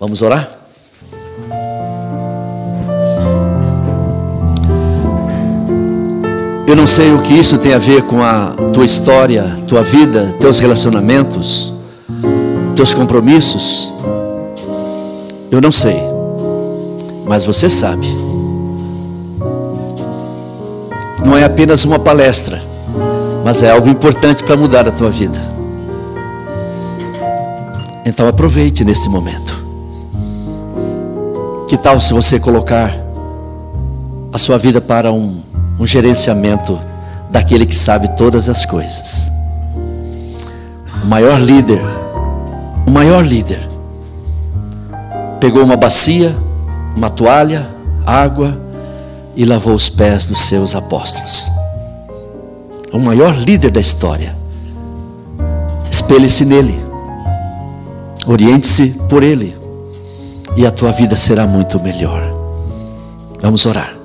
Vamos 0.00 0.20
orar? 0.20 0.59
Eu 6.70 6.76
não 6.76 6.86
sei 6.86 7.12
o 7.12 7.20
que 7.20 7.34
isso 7.34 7.58
tem 7.58 7.74
a 7.74 7.78
ver 7.78 8.02
com 8.02 8.22
a 8.22 8.54
tua 8.72 8.84
história, 8.84 9.56
tua 9.66 9.82
vida, 9.82 10.36
teus 10.38 10.60
relacionamentos, 10.60 11.74
teus 12.76 12.94
compromissos. 12.94 13.92
Eu 15.50 15.60
não 15.60 15.72
sei, 15.72 16.00
mas 17.26 17.42
você 17.42 17.68
sabe. 17.68 18.06
Não 21.26 21.36
é 21.36 21.42
apenas 21.42 21.84
uma 21.84 21.98
palestra, 21.98 22.62
mas 23.44 23.64
é 23.64 23.70
algo 23.72 23.88
importante 23.88 24.44
para 24.44 24.56
mudar 24.56 24.86
a 24.86 24.92
tua 24.92 25.10
vida. 25.10 25.40
Então 28.06 28.28
aproveite 28.28 28.84
nesse 28.84 29.08
momento. 29.08 29.60
Que 31.66 31.76
tal 31.76 32.00
se 32.00 32.12
você 32.12 32.38
colocar 32.38 32.96
a 34.32 34.38
sua 34.38 34.56
vida 34.56 34.80
para 34.80 35.10
um 35.10 35.49
um 35.80 35.86
gerenciamento 35.86 36.78
daquele 37.30 37.64
que 37.64 37.74
sabe 37.74 38.08
todas 38.08 38.50
as 38.50 38.66
coisas. 38.66 39.32
O 41.02 41.06
maior 41.06 41.40
líder, 41.40 41.80
o 42.86 42.90
maior 42.90 43.24
líder, 43.24 43.66
pegou 45.40 45.64
uma 45.64 45.78
bacia, 45.78 46.36
uma 46.94 47.08
toalha, 47.08 47.66
água 48.04 48.60
e 49.34 49.46
lavou 49.46 49.72
os 49.72 49.88
pés 49.88 50.26
dos 50.26 50.40
seus 50.40 50.74
apóstolos. 50.74 51.50
O 52.92 52.98
maior 52.98 53.34
líder 53.34 53.70
da 53.70 53.80
história. 53.80 54.36
Espelhe-se 55.90 56.44
nele, 56.44 56.78
oriente-se 58.26 59.00
por 59.08 59.22
ele, 59.22 59.56
e 60.56 60.66
a 60.66 60.70
tua 60.70 60.92
vida 60.92 61.16
será 61.16 61.46
muito 61.46 61.80
melhor. 61.80 62.22
Vamos 63.40 63.64
orar. 63.64 63.99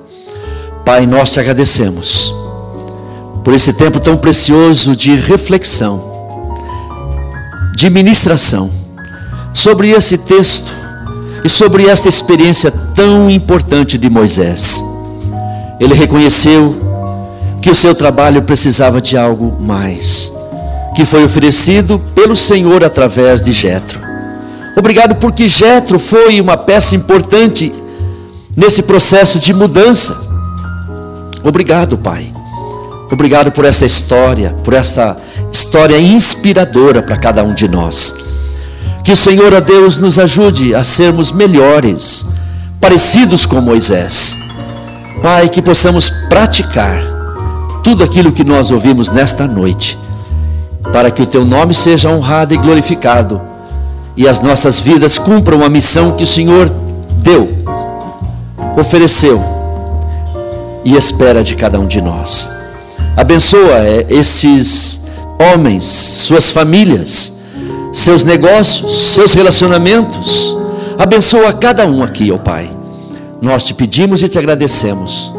Pai, 0.86 1.04
nós 1.04 1.32
te 1.32 1.40
agradecemos 1.40 2.32
por 3.42 3.52
esse 3.52 3.72
tempo 3.72 3.98
tão 3.98 4.16
precioso 4.16 4.94
de 4.94 5.16
reflexão, 5.16 6.00
de 7.74 7.90
ministração 7.90 8.70
sobre 9.52 9.90
esse 9.90 10.16
texto 10.16 10.70
e 11.42 11.48
sobre 11.48 11.88
esta 11.88 12.08
experiência 12.08 12.70
tão 12.94 13.28
importante 13.28 13.98
de 13.98 14.08
Moisés. 14.08 14.80
Ele 15.80 15.92
reconheceu 15.92 16.76
que 17.60 17.68
o 17.68 17.74
seu 17.74 17.92
trabalho 17.92 18.42
precisava 18.42 19.00
de 19.00 19.18
algo 19.18 19.60
mais, 19.60 20.32
que 20.94 21.04
foi 21.04 21.24
oferecido 21.24 21.98
pelo 22.14 22.36
Senhor 22.36 22.84
através 22.84 23.42
de 23.42 23.52
Jetro. 23.52 23.98
Obrigado 24.78 25.16
porque 25.16 25.48
Jetro 25.48 25.98
foi 25.98 26.40
uma 26.40 26.56
peça 26.56 26.94
importante 26.94 27.74
nesse 28.56 28.84
processo 28.84 29.40
de 29.40 29.52
mudança. 29.52 30.25
Obrigado, 31.46 31.96
Pai. 31.96 32.32
Obrigado 33.08 33.52
por 33.52 33.64
essa 33.64 33.86
história, 33.86 34.50
por 34.64 34.74
essa 34.74 35.16
história 35.52 35.96
inspiradora 35.96 37.00
para 37.00 37.16
cada 37.16 37.44
um 37.44 37.54
de 37.54 37.68
nós. 37.68 38.16
Que 39.04 39.12
o 39.12 39.16
Senhor, 39.16 39.54
a 39.54 39.60
Deus, 39.60 39.96
nos 39.96 40.18
ajude 40.18 40.74
a 40.74 40.82
sermos 40.82 41.30
melhores, 41.30 42.26
parecidos 42.80 43.46
com 43.46 43.60
Moisés. 43.60 44.36
Pai, 45.22 45.48
que 45.48 45.62
possamos 45.62 46.10
praticar 46.28 47.00
tudo 47.84 48.02
aquilo 48.02 48.32
que 48.32 48.42
nós 48.42 48.72
ouvimos 48.72 49.08
nesta 49.08 49.46
noite, 49.46 49.96
para 50.92 51.12
que 51.12 51.22
o 51.22 51.26
Teu 51.26 51.44
nome 51.44 51.74
seja 51.74 52.10
honrado 52.10 52.54
e 52.54 52.56
glorificado 52.56 53.40
e 54.16 54.26
as 54.26 54.40
nossas 54.40 54.80
vidas 54.80 55.16
cumpram 55.16 55.62
a 55.62 55.68
missão 55.68 56.16
que 56.16 56.24
o 56.24 56.26
Senhor 56.26 56.68
deu, 57.22 57.56
ofereceu 58.76 59.55
e 60.86 60.96
espera 60.96 61.42
de 61.42 61.56
cada 61.56 61.80
um 61.80 61.86
de 61.86 62.00
nós. 62.00 62.48
Abençoa 63.16 63.80
eh, 63.80 64.06
esses 64.08 65.04
homens, 65.36 65.82
suas 65.82 66.48
famílias, 66.50 67.42
seus 67.92 68.22
negócios, 68.22 68.94
seus 69.14 69.34
relacionamentos. 69.34 70.56
Abençoa 70.96 71.52
cada 71.54 71.84
um 71.88 72.04
aqui, 72.04 72.30
ó 72.30 72.38
Pai. 72.38 72.70
Nós 73.42 73.64
te 73.64 73.74
pedimos 73.74 74.22
e 74.22 74.28
te 74.28 74.38
agradecemos. 74.38 75.32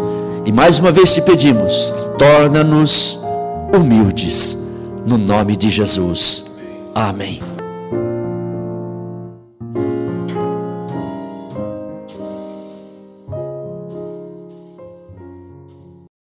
E 0.45 0.52
mais 0.52 0.80
uma 0.80 0.91
vez 0.91 1.14
te 1.14 1.22
pedimos, 1.22 1.93
torna-nos 2.18 3.22
humildes, 3.74 4.68
no 5.06 5.18
nome 5.18 5.56
de 5.56 5.70
Jesus. 5.70 6.43
Amém. 6.93 7.47